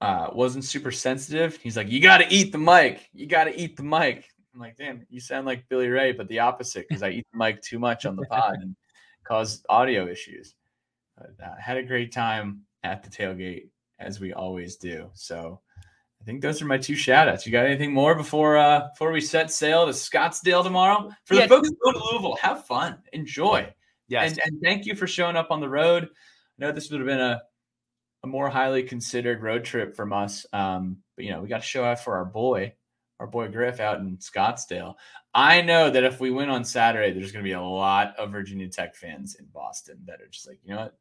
[0.00, 1.56] uh, wasn't super sensitive.
[1.56, 3.08] He's like, You got to eat the mic.
[3.12, 4.28] You got to eat the mic.
[4.54, 7.38] I'm like, Damn, you sound like Billy Ray, but the opposite because I eat the
[7.38, 8.74] mic too much on the pod and
[9.24, 10.54] cause audio issues.
[11.16, 13.68] But uh, had a great time at the tailgate
[13.98, 15.10] as we always do.
[15.14, 15.60] So
[16.20, 17.44] I think those are my two shout outs.
[17.46, 21.10] You got anything more before uh before we set sail to Scottsdale tomorrow?
[21.24, 21.42] For Yeah.
[21.42, 23.72] the folks who go to Louisville, have fun, enjoy.
[24.08, 24.30] Yes.
[24.32, 26.04] And, and thank you for showing up on the road.
[26.04, 26.08] I
[26.58, 27.42] know this would have been a,
[28.24, 30.46] a more highly considered road trip from us.
[30.52, 32.72] Um, but you know, we got to show out for our boy,
[33.20, 34.94] our boy Griff out in Scottsdale.
[35.34, 38.32] I know that if we win on Saturday, there's going to be a lot of
[38.32, 40.98] Virginia Tech fans in Boston that are just like, you know what?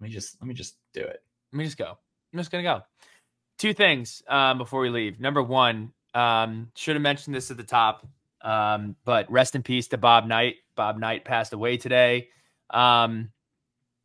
[0.00, 1.22] Let me just let me just do it.
[1.52, 1.98] Let me just go.
[2.32, 2.82] I'm just gonna go.
[3.58, 5.20] Two things um, before we leave.
[5.20, 8.06] Number one, um, should have mentioned this at the top,
[8.40, 10.56] um, but rest in peace to Bob Knight.
[10.74, 12.28] Bob Knight passed away today.
[12.70, 13.30] Um,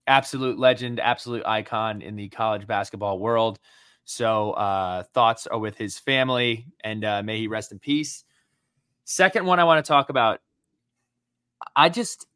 [0.08, 3.60] absolute legend, absolute icon in the college basketball world.
[4.06, 8.24] So uh, thoughts are with his family, and uh, may he rest in peace.
[9.04, 10.42] Second one I want to talk about.
[11.76, 12.28] I just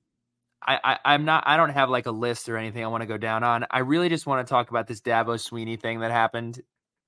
[0.62, 3.08] I, I I'm not I don't have like a list or anything I want to
[3.08, 3.66] go down on.
[3.70, 6.62] I really just want to talk about this Dabo Swinney thing that happened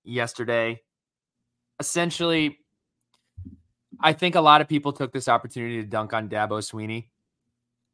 [0.04, 0.82] yesterday.
[1.80, 2.60] Essentially,
[4.00, 7.08] I think a lot of people took this opportunity to dunk on Dabo Swinney.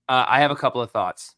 [0.09, 1.35] Uh, I have a couple of thoughts.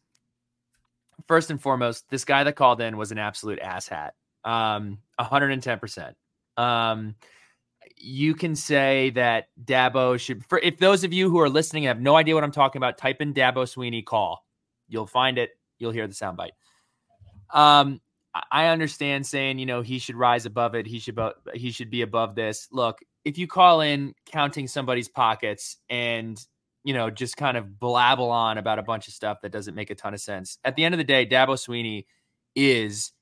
[1.28, 4.10] First and foremost, this guy that called in was an absolute asshat.
[4.44, 6.14] Um, 110%.
[6.56, 7.14] Um,
[7.96, 12.00] you can say that Dabo should for if those of you who are listening have
[12.00, 14.44] no idea what I'm talking about, type in Dabo Swinney call.
[14.88, 15.50] You'll find it.
[15.78, 16.50] You'll hear the soundbite.
[17.52, 18.00] Um,
[18.50, 20.86] I- understand saying you know he should rise above it.
[20.86, 21.18] He should
[21.54, 22.68] he should be above this.
[22.70, 26.42] Look, if you call in counting somebody's pockets and
[26.84, 29.90] you know just kind of blabble on about a bunch of stuff that doesn't make
[29.90, 30.58] a ton of sense.
[30.64, 32.06] At the end of the day, Dabo Swinney
[32.54, 33.12] is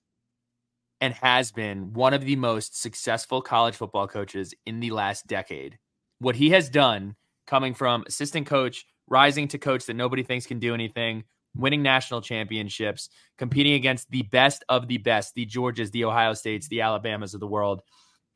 [1.01, 5.79] and has been one of the most successful college football coaches in the last decade.
[6.19, 7.15] What he has done,
[7.47, 11.25] coming from assistant coach, rising to coach that nobody thinks can do anything,
[11.57, 16.69] winning national championships, competing against the best of the best, the Georgias, the Ohio States,
[16.69, 17.83] the Alabamas of the world,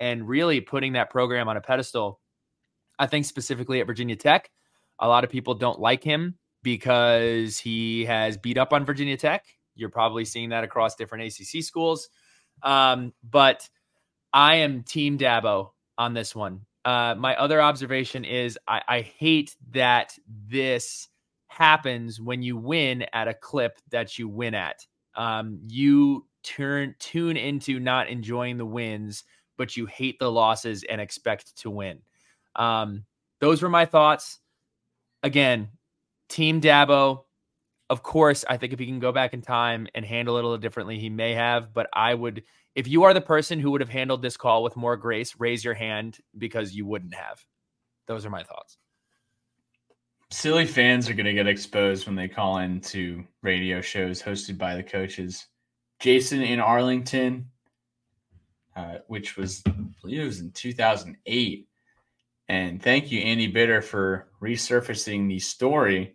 [0.00, 2.20] and really putting that program on a pedestal.
[2.98, 4.50] I think specifically at Virginia Tech,
[4.98, 9.44] a lot of people don't like him because he has beat up on Virginia Tech.
[9.74, 12.08] You're probably seeing that across different ACC schools.
[12.62, 13.68] Um, but
[14.32, 16.62] I am Team Dabo on this one.
[16.84, 20.16] Uh, my other observation is I, I hate that
[20.48, 21.08] this
[21.48, 24.86] happens when you win at a clip that you win at.
[25.14, 29.24] Um, you turn tune into not enjoying the wins,
[29.56, 32.00] but you hate the losses and expect to win.
[32.56, 33.04] Um,
[33.40, 34.38] those were my thoughts.
[35.22, 35.68] Again,
[36.28, 37.24] Team Dabo.
[37.90, 40.46] Of course, I think if he can go back in time and handle it a
[40.46, 41.74] little differently, he may have.
[41.74, 42.42] But I would,
[42.74, 45.64] if you are the person who would have handled this call with more grace, raise
[45.64, 47.44] your hand because you wouldn't have.
[48.06, 48.78] Those are my thoughts.
[50.30, 54.74] Silly fans are going to get exposed when they call into radio shows hosted by
[54.74, 55.46] the coaches.
[56.00, 57.50] Jason in Arlington,
[58.74, 61.68] uh, which was, I believe it was in 2008.
[62.48, 66.14] And thank you, Andy Bitter, for resurfacing the story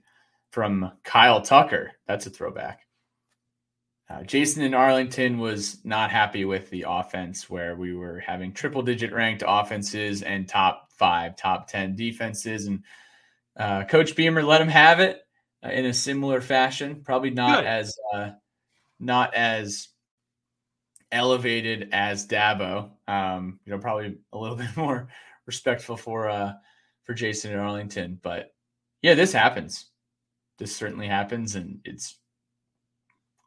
[0.51, 1.91] from Kyle Tucker.
[2.07, 2.81] That's a throwback.
[4.09, 8.81] Uh, Jason in Arlington was not happy with the offense where we were having triple
[8.81, 12.67] digit ranked offenses and top five, top 10 defenses.
[12.67, 12.83] And
[13.57, 15.21] uh, Coach Beamer let him have it
[15.63, 17.65] uh, in a similar fashion, probably not Good.
[17.65, 18.29] as uh,
[18.99, 19.89] not as
[21.11, 22.91] elevated as Dabo.
[23.09, 25.09] Um, you know, probably a little bit more
[25.45, 26.53] respectful for uh,
[27.03, 28.19] for Jason in Arlington.
[28.21, 28.53] But
[29.01, 29.87] yeah, this happens.
[30.58, 32.18] This certainly happens, and it's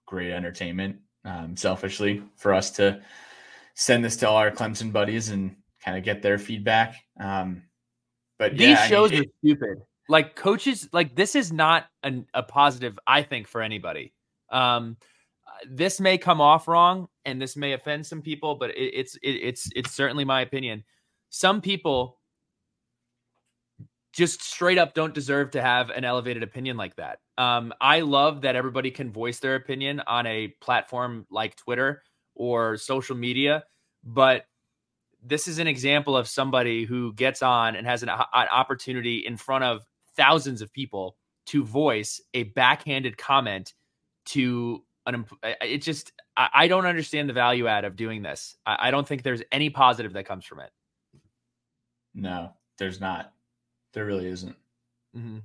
[0.06, 0.96] great entertainment.
[1.24, 3.02] Um, selfishly, for us to
[3.74, 5.54] send this to all our Clemson buddies and
[5.84, 6.96] kind of get their feedback.
[7.18, 7.62] Um,
[8.38, 9.78] but These yeah, I mean, shows it- are stupid.
[10.08, 14.12] Like coaches, like this is not an, a positive, I think, for anybody.
[14.50, 14.96] Um,
[15.68, 19.30] this may come off wrong and this may offend some people, but it, it's it,
[19.30, 20.82] it's it's certainly my opinion.
[21.28, 22.18] Some people
[24.12, 27.20] just straight up don't deserve to have an elevated opinion like that.
[27.38, 32.02] Um, I love that everybody can voice their opinion on a platform like Twitter
[32.34, 33.64] or social media,
[34.02, 34.46] but
[35.22, 39.36] this is an example of somebody who gets on and has an, an opportunity in
[39.36, 39.84] front of
[40.16, 43.74] thousands of people to voice a backhanded comment
[44.24, 45.24] to an
[45.62, 48.56] it just I, don't understand the value add of doing this.
[48.64, 50.70] I, I don't think there's any positive that comes from it.
[52.14, 53.32] No, there's not.
[53.92, 54.56] There really isn't.
[55.16, 55.38] Mm-hmm.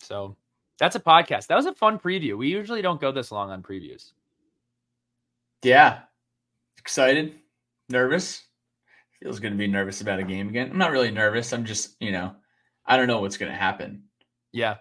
[0.00, 0.36] So
[0.78, 1.46] that's a podcast.
[1.46, 2.36] That was a fun preview.
[2.36, 4.12] We usually don't go this long on previews.
[5.62, 6.00] Yeah.
[6.78, 7.34] Excited,
[7.88, 8.44] nervous.
[9.20, 10.70] Feels going to be nervous about a game again.
[10.70, 11.52] I'm not really nervous.
[11.52, 12.34] I'm just, you know,
[12.84, 14.04] I don't know what's going to happen.
[14.52, 14.76] Yeah.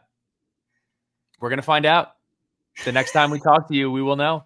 [1.39, 2.11] We're going to find out.
[2.83, 4.43] The next time we talk to you, we will know.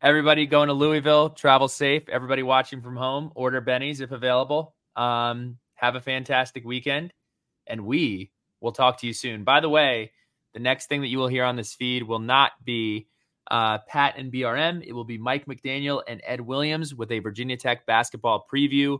[0.00, 2.08] Everybody going to Louisville, travel safe.
[2.08, 4.74] Everybody watching from home, order bennies if available.
[4.96, 7.12] Um, have a fantastic weekend,
[7.66, 9.44] and we will talk to you soon.
[9.44, 10.12] By the way,
[10.52, 13.06] the next thing that you will hear on this feed will not be
[13.50, 14.82] uh, Pat and BRM.
[14.86, 18.98] It will be Mike McDaniel and Ed Williams with a Virginia Tech basketball preview.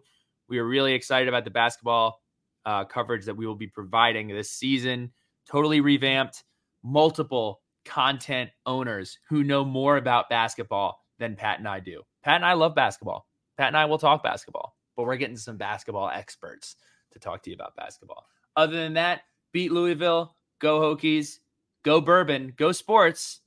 [0.48, 2.20] We are really excited about the basketball
[2.66, 5.12] uh, coverage that we will be providing this season.
[5.48, 6.44] Totally revamped,
[6.82, 12.02] multiple content owners who know more about basketball than Pat and I do.
[12.22, 13.26] Pat and I love basketball.
[13.56, 16.76] Pat and I will talk basketball, but we're getting some basketball experts
[17.12, 18.26] to talk to you about basketball.
[18.56, 21.40] Other than that, beat Louisville, go Hokies,
[21.82, 23.40] go Bourbon, go sports.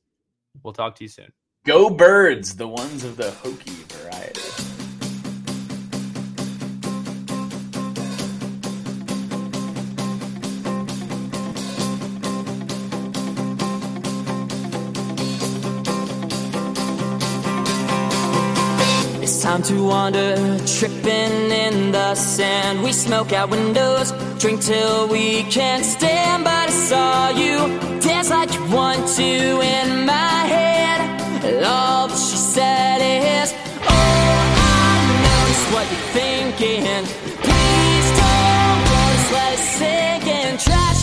[0.64, 1.32] We'll talk to you soon.
[1.66, 4.47] Go birds, the ones of the Hokie variety.
[19.58, 20.36] Time to wander,
[20.66, 22.84] tripping in the sand.
[22.84, 26.44] We smoke out windows, drink till we can't stand.
[26.44, 27.58] But I saw you
[28.00, 31.00] dance like you want to in my head.
[31.64, 37.04] All that she said is, Oh, I know just what you're thinking.
[37.46, 38.82] Please don't
[39.34, 40.58] let it sink in.
[40.58, 40.97] Trash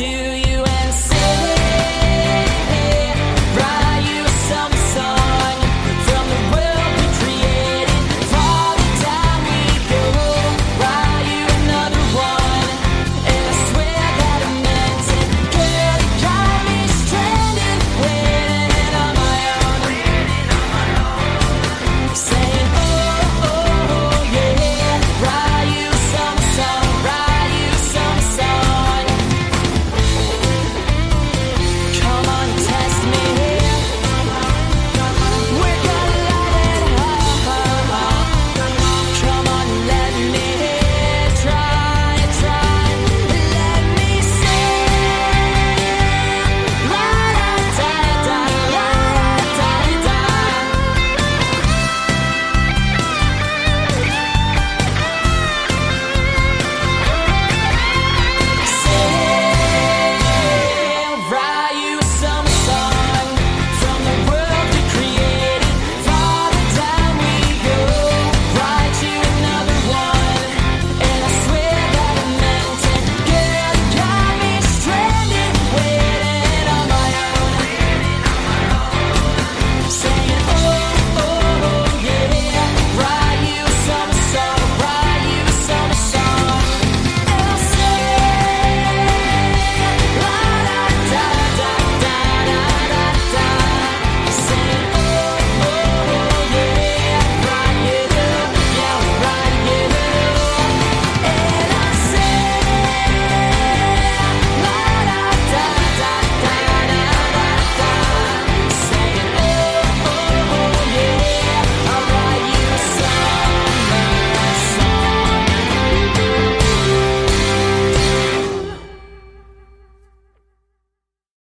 [0.00, 0.29] you.